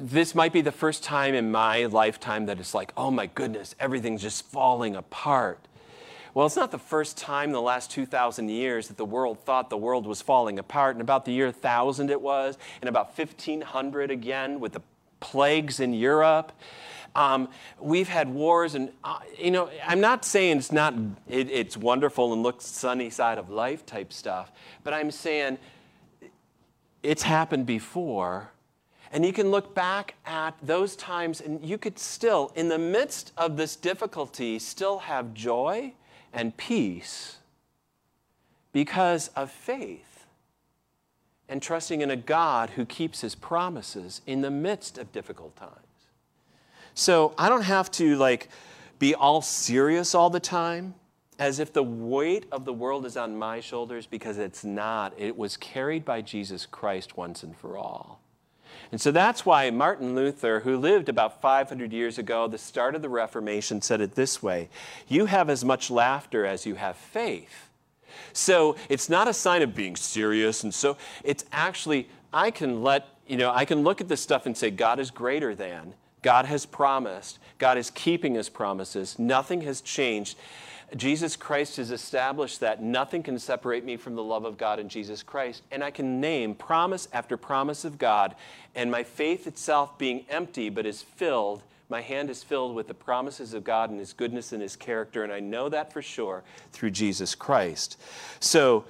this 0.00 0.34
might 0.34 0.52
be 0.52 0.60
the 0.60 0.72
first 0.72 1.02
time 1.02 1.34
in 1.34 1.50
my 1.50 1.86
lifetime 1.86 2.46
that 2.46 2.58
it's 2.58 2.74
like, 2.74 2.92
oh 2.96 3.10
my 3.10 3.26
goodness, 3.26 3.74
everything's 3.80 4.22
just 4.22 4.44
falling 4.46 4.94
apart. 4.94 5.60
Well, 6.34 6.44
it's 6.46 6.56
not 6.56 6.70
the 6.70 6.78
first 6.78 7.16
time 7.16 7.48
in 7.48 7.52
the 7.52 7.62
last 7.62 7.90
2,000 7.92 8.50
years 8.50 8.88
that 8.88 8.98
the 8.98 9.06
world 9.06 9.40
thought 9.40 9.70
the 9.70 9.76
world 9.76 10.06
was 10.06 10.20
falling 10.20 10.58
apart. 10.58 10.94
In 10.94 11.00
about 11.00 11.24
the 11.24 11.32
year 11.32 11.46
1000, 11.46 12.10
it 12.10 12.20
was, 12.20 12.58
and 12.82 12.88
about 12.88 13.16
1500 13.16 14.10
again 14.10 14.60
with 14.60 14.72
the 14.72 14.82
plagues 15.20 15.80
in 15.80 15.92
Europe. 15.92 16.52
Um, 17.14 17.48
we've 17.80 18.08
had 18.08 18.28
wars, 18.28 18.74
and 18.74 18.90
uh, 19.02 19.20
you 19.38 19.50
know, 19.50 19.70
I'm 19.86 20.00
not 20.00 20.24
saying 20.24 20.58
it's 20.58 20.72
not 20.72 20.94
it, 21.28 21.50
it's 21.50 21.76
wonderful 21.76 22.32
and 22.32 22.42
looks 22.42 22.66
sunny 22.66 23.08
side 23.08 23.38
of 23.38 23.48
life 23.48 23.86
type 23.86 24.12
stuff, 24.12 24.52
but 24.84 24.92
I'm 24.92 25.10
saying 25.10 25.58
it's 27.02 27.22
happened 27.22 27.66
before. 27.66 28.50
And 29.12 29.24
you 29.24 29.32
can 29.32 29.50
look 29.52 29.72
back 29.74 30.16
at 30.26 30.54
those 30.60 30.96
times, 30.96 31.40
and 31.40 31.64
you 31.64 31.78
could 31.78 31.98
still, 31.98 32.52
in 32.56 32.68
the 32.68 32.78
midst 32.78 33.32
of 33.36 33.56
this 33.56 33.76
difficulty, 33.76 34.58
still 34.58 34.98
have 34.98 35.32
joy 35.32 35.94
and 36.32 36.54
peace 36.56 37.36
because 38.72 39.28
of 39.28 39.50
faith 39.50 40.15
and 41.48 41.62
trusting 41.62 42.00
in 42.00 42.10
a 42.10 42.16
God 42.16 42.70
who 42.70 42.84
keeps 42.84 43.20
his 43.20 43.34
promises 43.34 44.20
in 44.26 44.40
the 44.40 44.50
midst 44.50 44.98
of 44.98 45.12
difficult 45.12 45.56
times. 45.56 45.72
So 46.94 47.34
I 47.38 47.48
don't 47.48 47.62
have 47.62 47.90
to 47.92 48.16
like 48.16 48.48
be 48.98 49.14
all 49.14 49.42
serious 49.42 50.14
all 50.14 50.30
the 50.30 50.40
time 50.40 50.94
as 51.38 51.58
if 51.58 51.72
the 51.72 51.82
weight 51.82 52.46
of 52.50 52.64
the 52.64 52.72
world 52.72 53.04
is 53.04 53.16
on 53.16 53.36
my 53.36 53.60
shoulders 53.60 54.06
because 54.06 54.38
it's 54.38 54.64
not. 54.64 55.12
It 55.18 55.36
was 55.36 55.56
carried 55.56 56.04
by 56.04 56.22
Jesus 56.22 56.64
Christ 56.64 57.16
once 57.16 57.42
and 57.42 57.56
for 57.56 57.76
all. 57.76 58.20
And 58.92 59.00
so 59.00 59.10
that's 59.10 59.44
why 59.44 59.70
Martin 59.70 60.14
Luther, 60.14 60.60
who 60.60 60.76
lived 60.76 61.08
about 61.08 61.40
500 61.40 61.92
years 61.92 62.18
ago, 62.18 62.46
the 62.46 62.58
start 62.58 62.94
of 62.94 63.02
the 63.02 63.08
Reformation, 63.08 63.82
said 63.82 64.00
it 64.00 64.14
this 64.14 64.42
way 64.42 64.68
You 65.08 65.26
have 65.26 65.50
as 65.50 65.64
much 65.64 65.90
laughter 65.90 66.46
as 66.46 66.66
you 66.66 66.76
have 66.76 66.96
faith. 66.96 67.65
So 68.32 68.76
it's 68.88 69.08
not 69.08 69.28
a 69.28 69.32
sign 69.32 69.62
of 69.62 69.74
being 69.74 69.96
serious. 69.96 70.62
And 70.62 70.74
so 70.74 70.96
it's 71.24 71.44
actually, 71.52 72.08
I 72.32 72.50
can 72.50 72.82
let, 72.82 73.08
you 73.26 73.36
know, 73.36 73.52
I 73.52 73.64
can 73.64 73.82
look 73.82 74.00
at 74.00 74.08
this 74.08 74.20
stuff 74.20 74.46
and 74.46 74.56
say, 74.56 74.70
God 74.70 74.98
is 74.98 75.10
greater 75.10 75.54
than. 75.54 75.94
God 76.22 76.46
has 76.46 76.66
promised. 76.66 77.38
God 77.58 77.78
is 77.78 77.90
keeping 77.90 78.34
his 78.34 78.48
promises. 78.48 79.18
Nothing 79.18 79.60
has 79.62 79.80
changed. 79.80 80.36
Jesus 80.94 81.34
Christ 81.34 81.78
has 81.78 81.90
established 81.90 82.60
that 82.60 82.82
nothing 82.82 83.22
can 83.22 83.38
separate 83.38 83.84
me 83.84 83.96
from 83.96 84.14
the 84.14 84.22
love 84.22 84.44
of 84.44 84.56
God 84.56 84.78
in 84.78 84.88
Jesus 84.88 85.22
Christ. 85.22 85.62
And 85.72 85.82
I 85.82 85.90
can 85.90 86.20
name 86.20 86.54
promise 86.54 87.08
after 87.12 87.36
promise 87.36 87.84
of 87.84 87.98
God, 87.98 88.36
and 88.74 88.90
my 88.90 89.02
faith 89.02 89.46
itself 89.46 89.98
being 89.98 90.24
empty 90.28 90.68
but 90.68 90.86
is 90.86 91.02
filled. 91.02 91.62
My 91.88 92.00
hand 92.00 92.30
is 92.30 92.42
filled 92.42 92.74
with 92.74 92.88
the 92.88 92.94
promises 92.94 93.54
of 93.54 93.62
God 93.64 93.90
and 93.90 93.98
His 93.98 94.12
goodness 94.12 94.52
and 94.52 94.60
His 94.60 94.76
character, 94.76 95.22
and 95.22 95.32
I 95.32 95.40
know 95.40 95.68
that 95.68 95.92
for 95.92 96.02
sure 96.02 96.42
through 96.72 96.90
Jesus 96.90 97.34
Christ. 97.34 97.98
So, 98.40 98.84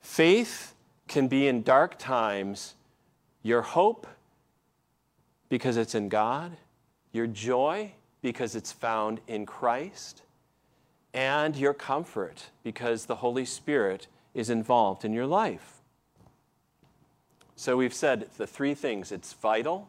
faith 0.00 0.74
can 1.08 1.28
be 1.28 1.46
in 1.46 1.62
dark 1.62 1.98
times 1.98 2.74
your 3.42 3.62
hope 3.62 4.06
because 5.48 5.76
it's 5.76 5.94
in 5.94 6.08
God, 6.08 6.56
your 7.12 7.26
joy 7.26 7.92
because 8.22 8.56
it's 8.56 8.72
found 8.72 9.20
in 9.28 9.46
Christ, 9.46 10.22
and 11.14 11.54
your 11.54 11.74
comfort 11.74 12.46
because 12.64 13.06
the 13.06 13.16
Holy 13.16 13.44
Spirit 13.44 14.08
is 14.34 14.50
involved 14.50 15.04
in 15.04 15.12
your 15.12 15.26
life. 15.26 15.76
So 17.54 17.76
we've 17.76 17.94
said 17.94 18.28
the 18.36 18.46
three 18.46 18.74
things 18.74 19.12
it's 19.12 19.32
vital, 19.32 19.88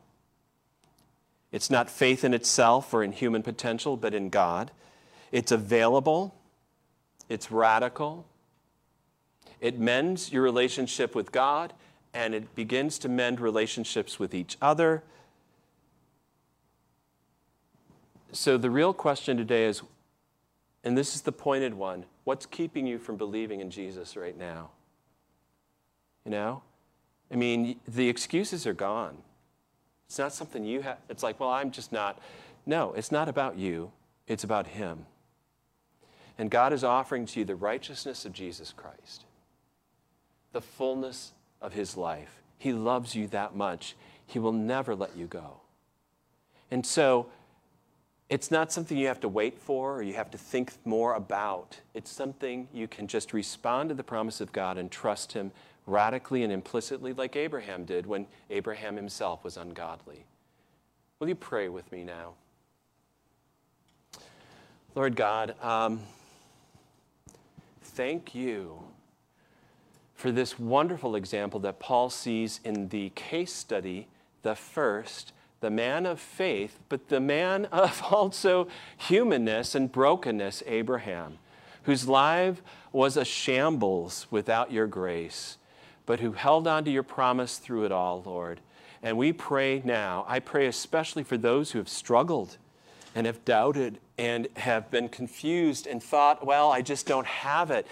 it's 1.57 1.71
not 1.71 1.89
faith 1.89 2.23
in 2.23 2.35
itself 2.35 2.93
or 2.93 3.03
in 3.03 3.11
human 3.11 3.41
potential, 3.41 3.97
but 3.97 4.13
in 4.13 4.29
God, 4.29 4.69
it's 5.31 5.51
available, 5.51 6.35
it's 7.29 7.49
radical, 7.49 8.27
it 9.59 9.79
mends 9.79 10.31
your 10.31 10.43
relationship 10.43 11.15
with 11.15 11.31
God 11.31 11.73
and 12.13 12.35
it 12.35 12.53
begins 12.53 12.99
to 12.99 13.09
mend 13.09 13.39
relationships 13.39 14.19
with 14.19 14.35
each 14.35 14.55
other. 14.61 15.01
So, 18.31 18.59
the 18.59 18.69
real 18.69 18.93
question 18.93 19.35
today 19.35 19.65
is, 19.65 19.81
and 20.83 20.95
this 20.95 21.15
is 21.15 21.21
the 21.21 21.31
pointed 21.31 21.73
one 21.73 22.05
what's 22.23 22.45
keeping 22.45 22.85
you 22.85 22.99
from 22.99 23.17
believing 23.17 23.61
in 23.61 23.71
Jesus 23.71 24.15
right 24.15 24.37
now? 24.37 24.69
You 26.23 26.29
know? 26.29 26.61
I 27.31 27.35
mean, 27.35 27.79
the 27.87 28.09
excuses 28.09 28.67
are 28.67 28.75
gone. 28.75 29.17
It's 30.07 30.17
not 30.17 30.33
something 30.33 30.63
you 30.63 30.81
have, 30.81 30.97
it's 31.09 31.23
like, 31.23 31.39
well, 31.39 31.49
I'm 31.49 31.71
just 31.71 31.91
not. 31.91 32.19
No, 32.65 32.93
it's 32.93 33.11
not 33.11 33.29
about 33.29 33.57
you, 33.57 33.91
it's 34.25 34.43
about 34.43 34.67
Him. 34.67 35.05
And 36.37 36.49
God 36.49 36.71
is 36.71 36.83
offering 36.83 37.25
to 37.27 37.39
you 37.39 37.45
the 37.45 37.55
righteousness 37.55 38.25
of 38.25 38.33
Jesus 38.33 38.73
Christ, 38.75 39.25
the 40.53 40.61
fullness 40.61 41.33
of 41.61 41.73
His 41.73 41.97
life. 41.97 42.41
He 42.57 42.73
loves 42.73 43.15
you 43.15 43.27
that 43.27 43.55
much, 43.55 43.95
He 44.25 44.39
will 44.39 44.53
never 44.53 44.95
let 44.95 45.15
you 45.15 45.25
go. 45.25 45.61
And 46.71 46.85
so, 46.85 47.27
it's 48.29 48.51
not 48.51 48.73
something 48.73 48.97
you 48.97 49.07
have 49.07 49.21
to 49.21 49.29
wait 49.29 49.57
for 49.57 49.95
or 49.95 50.01
you 50.03 50.13
have 50.15 50.31
to 50.31 50.37
think 50.37 50.73
more 50.83 51.13
about. 51.13 51.79
It's 51.93 52.11
something 52.11 52.67
you 52.73 52.87
can 52.87 53.07
just 53.07 53.31
respond 53.31 53.89
to 53.89 53.95
the 53.95 54.03
promise 54.03 54.41
of 54.41 54.51
God 54.51 54.77
and 54.77 54.91
trust 54.91 55.31
Him 55.31 55.51
radically 55.87 56.43
and 56.43 56.53
implicitly, 56.53 57.13
like 57.13 57.35
Abraham 57.35 57.85
did 57.85 58.05
when 58.05 58.27
Abraham 58.51 58.95
himself 58.95 59.43
was 59.43 59.57
ungodly. 59.57 60.25
Will 61.19 61.29
you 61.29 61.35
pray 61.35 61.69
with 61.69 61.91
me 61.91 62.03
now? 62.03 62.33
Lord 64.93 65.15
God, 65.15 65.55
um, 65.63 66.01
thank 67.81 68.35
you 68.35 68.83
for 70.13 70.31
this 70.31 70.59
wonderful 70.59 71.15
example 71.15 71.59
that 71.61 71.79
Paul 71.79 72.09
sees 72.09 72.59
in 72.63 72.89
the 72.89 73.11
case 73.11 73.53
study, 73.53 74.07
the 74.41 74.55
first, 74.55 75.31
the 75.59 75.69
man 75.69 76.05
of 76.05 76.19
faith, 76.19 76.79
but 76.89 77.09
the 77.09 77.19
man 77.19 77.65
of 77.71 78.01
also 78.11 78.67
humanness 78.97 79.75
and 79.75 79.91
brokenness, 79.91 80.63
Abraham, 80.65 81.37
whose 81.83 82.07
life 82.07 82.61
was 82.91 83.15
a 83.15 83.25
shambles 83.25 84.27
without 84.31 84.71
your 84.71 84.87
grace, 84.87 85.56
but 86.07 86.21
who 86.21 86.31
held 86.31 86.67
on 86.67 86.83
to 86.85 86.89
your 86.89 87.03
promise 87.03 87.59
through 87.59 87.85
it 87.85 87.91
all, 87.91 88.23
Lord. 88.25 88.61
And 89.03 89.15
we 89.15 89.31
pray 89.31 89.83
now, 89.85 90.25
I 90.27 90.39
pray 90.39 90.65
especially 90.65 91.23
for 91.23 91.37
those 91.37 91.71
who 91.71 91.77
have 91.77 91.89
struggled 91.89 92.57
and 93.13 93.27
have 93.27 93.45
doubted 93.45 93.99
and 94.17 94.47
have 94.55 94.89
been 94.89 95.09
confused 95.09 95.85
and 95.85 96.01
thought, 96.01 96.45
well, 96.45 96.71
I 96.71 96.81
just 96.81 97.05
don't 97.05 97.27
have 97.27 97.69
it. 97.69 97.85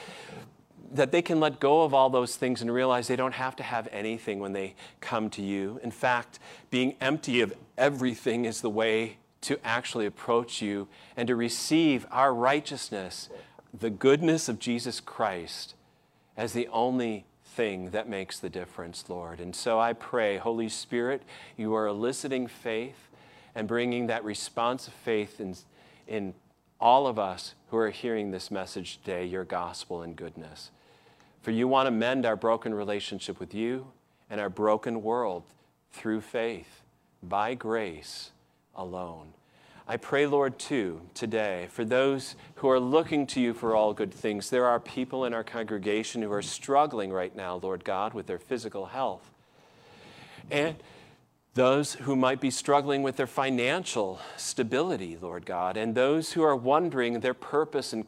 That 0.91 1.11
they 1.11 1.21
can 1.21 1.39
let 1.39 1.59
go 1.59 1.83
of 1.83 1.93
all 1.93 2.09
those 2.09 2.37
things 2.37 2.61
and 2.61 2.73
realize 2.73 3.07
they 3.07 3.15
don't 3.15 3.33
have 3.33 3.55
to 3.57 3.63
have 3.63 3.87
anything 3.91 4.39
when 4.39 4.53
they 4.53 4.75
come 5.01 5.29
to 5.31 5.41
you. 5.41 5.79
In 5.83 5.91
fact, 5.91 6.39
being 6.71 6.95
empty 7.01 7.41
of 7.41 7.53
everything 7.77 8.45
is 8.45 8.61
the 8.61 8.69
way 8.69 9.17
to 9.41 9.59
actually 9.63 10.05
approach 10.05 10.61
you 10.61 10.87
and 11.17 11.27
to 11.27 11.35
receive 11.35 12.07
our 12.11 12.33
righteousness, 12.33 13.29
the 13.77 13.89
goodness 13.89 14.47
of 14.47 14.57
Jesus 14.57 14.99
Christ, 14.99 15.75
as 16.37 16.53
the 16.53 16.67
only 16.69 17.25
thing 17.55 17.91
that 17.91 18.09
makes 18.09 18.39
the 18.39 18.49
difference, 18.49 19.05
Lord. 19.07 19.39
And 19.39 19.55
so 19.55 19.79
I 19.79 19.93
pray, 19.93 20.37
Holy 20.37 20.69
Spirit, 20.69 21.21
you 21.55 21.73
are 21.73 21.87
eliciting 21.87 22.47
faith 22.47 23.09
and 23.55 23.67
bringing 23.67 24.07
that 24.07 24.23
response 24.23 24.87
of 24.87 24.93
faith 24.93 25.39
in, 25.39 25.55
in 26.07 26.33
all 26.79 27.07
of 27.07 27.17
us 27.17 27.55
who 27.69 27.77
are 27.77 27.89
hearing 27.89 28.31
this 28.31 28.51
message 28.51 28.97
today, 28.97 29.25
your 29.25 29.45
gospel 29.45 30.01
and 30.01 30.15
goodness. 30.15 30.71
For 31.41 31.51
you 31.51 31.67
want 31.67 31.87
to 31.87 31.91
mend 31.91 32.25
our 32.25 32.35
broken 32.35 32.73
relationship 32.73 33.39
with 33.39 33.53
you 33.53 33.87
and 34.29 34.41
our 34.41 34.49
broken 34.49 35.01
world 35.01 35.43
through 35.93 36.21
faith, 36.21 36.81
by 37.23 37.53
grace 37.53 38.31
alone. 38.75 39.33
I 39.87 39.97
pray, 39.97 40.25
Lord, 40.25 40.57
too, 40.57 41.01
today, 41.13 41.67
for 41.69 41.85
those 41.85 42.35
who 42.55 42.69
are 42.69 42.79
looking 42.79 43.27
to 43.27 43.39
you 43.39 43.53
for 43.53 43.75
all 43.75 43.93
good 43.93 44.11
things. 44.11 44.49
There 44.49 44.65
are 44.65 44.79
people 44.79 45.25
in 45.25 45.33
our 45.33 45.43
congregation 45.43 46.23
who 46.23 46.31
are 46.31 46.41
struggling 46.41 47.13
right 47.13 47.35
now, 47.35 47.59
Lord 47.61 47.83
God, 47.83 48.15
with 48.15 48.25
their 48.25 48.39
physical 48.39 48.87
health. 48.87 49.29
And 50.49 50.75
those 51.53 51.93
who 51.93 52.15
might 52.15 52.41
be 52.41 52.49
struggling 52.49 53.03
with 53.03 53.15
their 53.15 53.27
financial 53.27 54.19
stability, 54.37 55.19
Lord 55.21 55.45
God, 55.45 55.77
and 55.77 55.93
those 55.93 56.33
who 56.33 56.41
are 56.41 56.55
wondering 56.55 57.19
their 57.19 57.35
purpose 57.35 57.93
and 57.93 58.07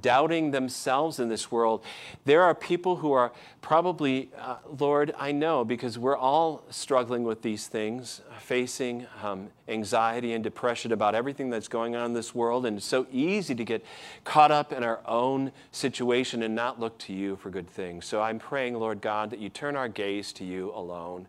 doubting 0.00 0.50
themselves 0.50 1.18
in 1.18 1.28
this 1.28 1.50
world. 1.50 1.84
There 2.24 2.42
are 2.42 2.54
people 2.54 2.96
who 2.96 3.12
are 3.12 3.32
probably, 3.60 4.30
uh, 4.38 4.56
Lord, 4.78 5.14
I 5.18 5.32
know, 5.32 5.64
because 5.64 5.98
we're 5.98 6.16
all 6.16 6.64
struggling 6.70 7.24
with 7.24 7.42
these 7.42 7.66
things, 7.66 8.20
facing 8.38 9.06
um, 9.22 9.48
anxiety 9.68 10.32
and 10.32 10.44
depression 10.44 10.92
about 10.92 11.14
everything 11.14 11.50
that's 11.50 11.68
going 11.68 11.96
on 11.96 12.06
in 12.06 12.12
this 12.12 12.34
world, 12.34 12.66
and 12.66 12.76
it's 12.76 12.86
so 12.86 13.06
easy 13.10 13.54
to 13.54 13.64
get 13.64 13.84
caught 14.24 14.50
up 14.50 14.72
in 14.72 14.82
our 14.84 15.00
own 15.06 15.52
situation 15.72 16.42
and 16.42 16.54
not 16.54 16.78
look 16.78 16.98
to 16.98 17.12
you 17.12 17.36
for 17.36 17.50
good 17.50 17.68
things. 17.68 18.04
So 18.04 18.20
I'm 18.20 18.38
praying, 18.38 18.74
Lord 18.74 19.00
God, 19.00 19.30
that 19.30 19.38
you 19.38 19.48
turn 19.48 19.76
our 19.76 19.88
gaze 19.88 20.32
to 20.34 20.44
you 20.44 20.72
alone 20.74 21.26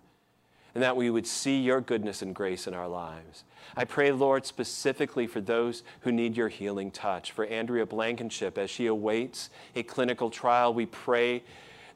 and 0.75 0.83
that 0.83 0.97
we 0.97 1.09
would 1.09 1.25
see 1.25 1.57
your 1.57 1.81
goodness 1.81 2.21
and 2.21 2.35
grace 2.35 2.67
in 2.67 2.73
our 2.73 2.87
lives. 2.87 3.45
I 3.77 3.85
pray, 3.85 4.11
Lord, 4.11 4.45
specifically 4.45 5.25
for 5.25 5.39
those 5.41 5.83
who 6.01 6.11
need 6.11 6.37
your 6.37 6.49
healing 6.49 6.91
touch. 6.91 7.31
For 7.31 7.45
Andrea 7.45 7.85
Blankenship, 7.85 8.57
as 8.57 8.69
she 8.69 8.85
awaits 8.85 9.49
a 9.73 9.83
clinical 9.83 10.29
trial, 10.29 10.73
we 10.73 10.85
pray 10.85 11.43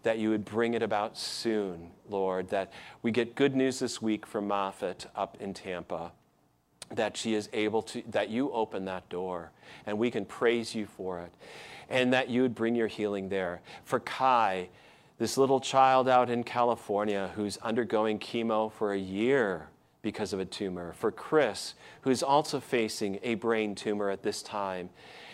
that 0.03 0.17
you 0.17 0.29
would 0.29 0.45
bring 0.45 0.73
it 0.73 0.81
about 0.81 1.17
soon, 1.17 1.91
Lord, 2.09 2.49
that 2.49 2.71
we 3.01 3.11
get 3.11 3.35
good 3.35 3.53
news 3.53 3.79
this 3.79 4.01
week 4.01 4.25
from 4.25 4.47
Moffitt 4.47 5.07
up 5.13 5.37
in 5.41 5.53
Tampa, 5.53 6.13
that 6.89 7.17
she 7.17 7.33
is 7.33 7.49
able 7.51 7.81
to, 7.81 8.01
that 8.09 8.29
you 8.29 8.49
open 8.51 8.85
that 8.85 9.09
door, 9.09 9.51
and 9.85 9.97
we 9.97 10.09
can 10.09 10.23
praise 10.23 10.73
you 10.73 10.85
for 10.85 11.19
it, 11.19 11.33
and 11.89 12.13
that 12.13 12.29
you 12.29 12.43
would 12.43 12.55
bring 12.55 12.75
your 12.75 12.87
healing 12.87 13.27
there. 13.27 13.61
For 13.83 13.99
Kai, 13.99 14.69
this 15.19 15.37
little 15.37 15.59
child 15.59 16.07
out 16.07 16.29
in 16.29 16.43
California 16.43 17.31
who's 17.35 17.57
undergoing 17.57 18.17
chemo 18.17 18.71
for 18.71 18.93
a 18.93 18.97
year 18.97 19.67
because 20.01 20.31
of 20.31 20.39
a 20.39 20.45
tumor. 20.45 20.93
For 20.93 21.11
Chris, 21.11 21.75
who's 22.01 22.23
also 22.23 22.61
facing 22.61 23.19
a 23.21 23.35
brain 23.35 23.75
tumor 23.75 24.09
at 24.09 24.23
this 24.23 24.41
time, 24.41 24.89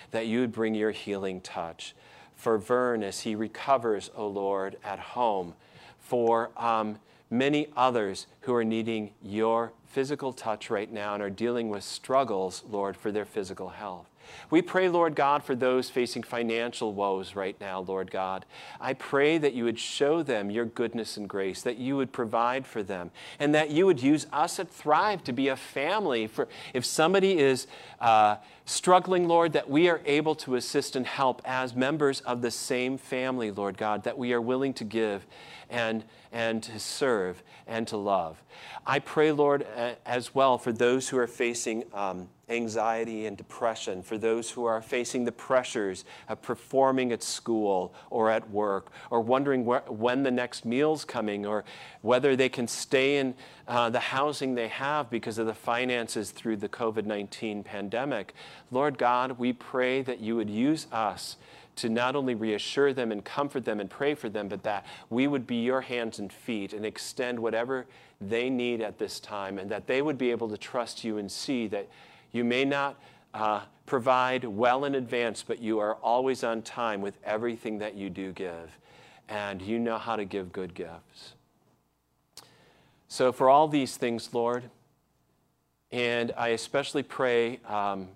that 0.09 0.25
you 0.25 0.39
would 0.39 0.51
bring 0.51 0.73
your 0.73 0.89
healing 0.91 1.39
touch. 1.39 1.95
For 2.35 2.57
Vern, 2.57 3.03
as 3.03 3.21
he 3.21 3.35
recovers, 3.35 4.09
O 4.15 4.23
oh 4.23 4.27
Lord, 4.27 4.77
at 4.83 4.99
home. 4.99 5.53
For 5.99 6.49
um, 6.57 6.97
many 7.29 7.67
others 7.77 8.25
who 8.41 8.55
are 8.55 8.63
needing 8.63 9.11
your 9.21 9.71
physical 9.85 10.33
touch 10.33 10.71
right 10.71 10.91
now 10.91 11.13
and 11.13 11.21
are 11.21 11.29
dealing 11.29 11.69
with 11.69 11.83
struggles, 11.83 12.63
Lord, 12.67 12.97
for 12.97 13.11
their 13.11 13.25
physical 13.25 13.69
health. 13.69 14.09
We 14.49 14.61
pray, 14.61 14.89
Lord 14.89 15.15
God, 15.15 15.43
for 15.43 15.55
those 15.55 15.89
facing 15.89 16.23
financial 16.23 16.93
woes 16.93 17.35
right 17.35 17.59
now, 17.59 17.81
Lord 17.81 18.11
God. 18.11 18.45
I 18.79 18.93
pray 18.93 19.37
that 19.37 19.53
you 19.53 19.63
would 19.63 19.79
show 19.79 20.23
them 20.23 20.49
your 20.49 20.65
goodness 20.65 21.17
and 21.17 21.27
grace, 21.27 21.61
that 21.63 21.77
you 21.77 21.97
would 21.97 22.11
provide 22.11 22.65
for 22.65 22.83
them, 22.83 23.11
and 23.39 23.53
that 23.55 23.71
you 23.71 23.85
would 23.85 24.01
use 24.01 24.27
us 24.31 24.59
at 24.59 24.69
Thrive 24.69 25.23
to 25.25 25.33
be 25.33 25.47
a 25.47 25.55
family. 25.55 26.27
For 26.27 26.47
if 26.73 26.85
somebody 26.85 27.37
is 27.39 27.67
uh, 27.99 28.37
struggling, 28.65 29.27
Lord, 29.27 29.53
that 29.53 29.69
we 29.69 29.89
are 29.89 30.01
able 30.05 30.35
to 30.35 30.55
assist 30.55 30.95
and 30.95 31.05
help 31.05 31.41
as 31.45 31.75
members 31.75 32.21
of 32.21 32.41
the 32.41 32.51
same 32.51 32.97
family, 32.97 33.51
Lord 33.51 33.77
God, 33.77 34.03
that 34.03 34.17
we 34.17 34.33
are 34.33 34.41
willing 34.41 34.73
to 34.75 34.83
give 34.83 35.25
and, 35.69 36.03
and 36.31 36.61
to 36.63 36.79
serve 36.79 37.43
and 37.67 37.87
to 37.87 37.97
love. 37.97 38.41
I 38.85 38.99
pray, 38.99 39.31
Lord, 39.31 39.65
as 40.05 40.35
well 40.35 40.57
for 40.57 40.71
those 40.71 41.09
who 41.09 41.17
are 41.17 41.27
facing 41.27 41.83
um, 41.93 42.29
anxiety 42.49 43.25
and 43.25 43.35
depression, 43.35 44.03
for 44.03 44.17
those 44.17 44.51
who 44.51 44.65
are 44.65 44.81
facing 44.81 45.25
the 45.25 45.31
pressures 45.31 46.05
of 46.29 46.41
performing 46.41 47.11
at 47.11 47.23
school 47.23 47.93
or 48.09 48.29
at 48.29 48.49
work, 48.51 48.91
or 49.09 49.21
wondering 49.21 49.65
when 49.65 50.23
the 50.23 50.31
next 50.31 50.65
meal's 50.65 51.03
coming, 51.03 51.45
or 51.45 51.63
whether 52.01 52.35
they 52.35 52.49
can 52.49 52.67
stay 52.67 53.17
in 53.17 53.33
uh, 53.67 53.89
the 53.89 53.99
housing 53.99 54.53
they 54.53 54.67
have 54.67 55.09
because 55.09 55.39
of 55.39 55.47
the 55.47 55.53
finances 55.53 56.29
through 56.31 56.57
the 56.57 56.69
COVID 56.69 57.05
19 57.05 57.63
pandemic. 57.63 58.33
Lord 58.69 58.97
God, 58.97 59.39
we 59.39 59.53
pray 59.53 60.03
that 60.03 60.19
you 60.19 60.35
would 60.35 60.49
use 60.49 60.85
us 60.91 61.37
to 61.77 61.89
not 61.89 62.15
only 62.15 62.35
reassure 62.35 62.93
them 62.93 63.11
and 63.11 63.23
comfort 63.23 63.65
them 63.65 63.79
and 63.79 63.89
pray 63.89 64.15
for 64.15 64.29
them, 64.29 64.47
but 64.47 64.63
that 64.63 64.85
we 65.09 65.27
would 65.27 65.45
be 65.45 65.57
your 65.57 65.81
hands 65.81 66.19
and 66.19 66.31
feet 66.31 66.73
and 66.73 66.85
extend 66.85 67.39
whatever 67.39 67.85
they 68.21 68.49
need 68.49 68.81
at 68.81 68.97
this 68.97 69.19
time, 69.19 69.57
and 69.57 69.69
that 69.69 69.87
they 69.87 70.01
would 70.01 70.17
be 70.17 70.31
able 70.31 70.49
to 70.49 70.57
trust 70.57 71.03
you 71.03 71.17
and 71.17 71.31
see 71.31 71.67
that 71.67 71.87
you 72.31 72.43
may 72.43 72.65
not 72.65 72.99
uh, 73.33 73.61
provide 73.85 74.43
well 74.43 74.85
in 74.85 74.95
advance, 74.95 75.43
but 75.43 75.59
you 75.59 75.79
are 75.79 75.95
always 75.95 76.43
on 76.43 76.61
time 76.61 77.01
with 77.01 77.17
everything 77.23 77.79
that 77.79 77.95
you 77.95 78.09
do 78.09 78.31
give, 78.31 78.77
and 79.27 79.61
you 79.61 79.77
know 79.79 79.97
how 79.97 80.15
to 80.15 80.25
give 80.25 80.51
good 80.51 80.73
gifts. 80.73 81.33
So, 83.07 83.31
for 83.31 83.49
all 83.49 83.67
these 83.67 83.97
things, 83.97 84.33
Lord, 84.33 84.69
and 85.91 86.31
I 86.37 86.49
especially 86.49 87.03
pray. 87.03 87.59
Um, 87.67 88.09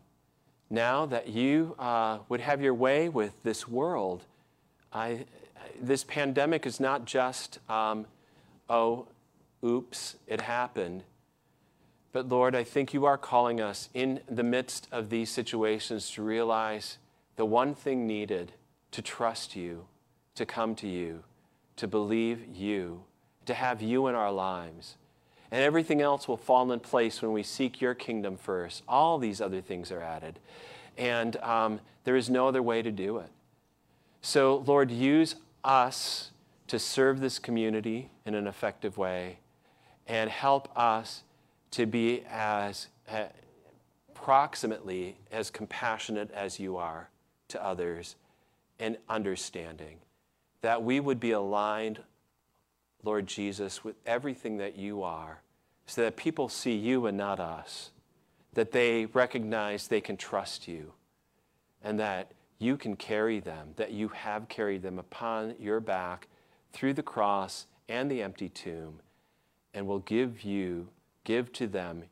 now 0.69 1.05
that 1.05 1.27
you 1.27 1.75
uh, 1.79 2.19
would 2.29 2.41
have 2.41 2.61
your 2.61 2.73
way 2.73 3.09
with 3.09 3.33
this 3.43 3.67
world. 3.67 4.23
I, 4.93 5.25
this 5.81 6.03
pandemic 6.03 6.65
is 6.65 6.79
not 6.79 7.05
just, 7.05 7.59
um, 7.69 8.05
oh, 8.69 9.07
oops, 9.63 10.15
it 10.27 10.41
happened. 10.41 11.03
But 12.11 12.27
Lord, 12.27 12.55
I 12.55 12.63
think 12.63 12.93
you 12.93 13.05
are 13.05 13.17
calling 13.17 13.61
us 13.61 13.89
in 13.93 14.21
the 14.29 14.43
midst 14.43 14.87
of 14.91 15.09
these 15.09 15.29
situations 15.29 16.09
to 16.11 16.23
realize 16.23 16.97
the 17.35 17.45
one 17.45 17.75
thing 17.75 18.07
needed 18.07 18.51
to 18.91 19.01
trust 19.01 19.55
you, 19.55 19.85
to 20.35 20.45
come 20.45 20.75
to 20.75 20.87
you, 20.87 21.23
to 21.75 21.87
believe 21.87 22.45
you, 22.53 23.03
to 23.45 23.53
have 23.53 23.81
you 23.81 24.07
in 24.07 24.15
our 24.15 24.31
lives. 24.31 24.95
And 25.51 25.63
everything 25.63 26.01
else 26.01 26.27
will 26.27 26.37
fall 26.37 26.71
in 26.71 26.79
place 26.79 27.21
when 27.21 27.31
we 27.31 27.43
seek 27.43 27.81
your 27.81 27.95
kingdom 27.95 28.37
first. 28.37 28.83
All 28.87 29.17
these 29.17 29.41
other 29.41 29.61
things 29.61 29.91
are 29.91 30.01
added. 30.01 30.39
And 30.97 31.37
um, 31.37 31.79
there 32.03 32.15
is 32.15 32.29
no 32.29 32.47
other 32.47 32.61
way 32.61 32.81
to 32.81 32.91
do 32.91 33.17
it. 33.17 33.29
So, 34.21 34.63
Lord, 34.67 34.91
use 34.91 35.35
us 35.63 36.31
to 36.67 36.77
serve 36.77 37.19
this 37.19 37.39
community 37.39 38.11
in 38.25 38.35
an 38.35 38.45
effective 38.45 38.97
way 38.97 39.39
and 40.07 40.29
help 40.29 40.69
us 40.77 41.23
to 41.71 41.85
be 41.85 42.23
as 42.29 42.87
uh, 43.09 43.25
approximately 44.11 45.17
as 45.31 45.49
compassionate 45.49 46.29
as 46.31 46.59
you 46.59 46.77
are 46.77 47.09
to 47.47 47.63
others 47.63 48.15
and 48.79 48.97
understanding. 49.07 49.97
That 50.61 50.83
we 50.83 50.99
would 50.99 51.19
be 51.19 51.31
aligned, 51.31 51.99
Lord 53.03 53.27
Jesus, 53.27 53.83
with 53.83 53.95
everything 54.05 54.57
that 54.57 54.77
you 54.77 55.03
are, 55.03 55.41
so 55.85 56.03
that 56.03 56.17
people 56.17 56.49
see 56.49 56.75
you 56.75 57.05
and 57.05 57.17
not 57.17 57.39
us. 57.39 57.91
That 58.53 58.71
they 58.71 59.05
recognize 59.05 59.87
they 59.87 60.01
can 60.01 60.17
trust 60.17 60.67
you 60.67 60.93
and 61.83 61.99
that 61.99 62.31
you 62.57 62.75
can 62.77 62.95
carry 62.95 63.39
them, 63.39 63.69
that 63.77 63.91
you 63.91 64.09
have 64.09 64.49
carried 64.49 64.81
them 64.81 64.99
upon 64.99 65.55
your 65.59 65.79
back 65.79 66.27
through 66.73 66.93
the 66.93 67.03
cross 67.03 67.65
and 67.87 68.11
the 68.11 68.21
empty 68.21 68.49
tomb, 68.49 68.99
and 69.73 69.87
will 69.87 69.99
give 69.99 70.43
you, 70.43 70.89
give 71.23 71.51
to 71.53 71.67
them 71.67 72.03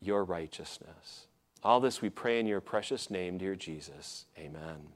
your 0.00 0.24
righteousness. 0.24 1.26
All 1.62 1.80
this 1.80 2.00
we 2.00 2.10
pray 2.10 2.38
in 2.38 2.46
your 2.46 2.60
precious 2.60 3.10
name, 3.10 3.38
dear 3.38 3.56
Jesus. 3.56 4.26
Amen. 4.38 4.92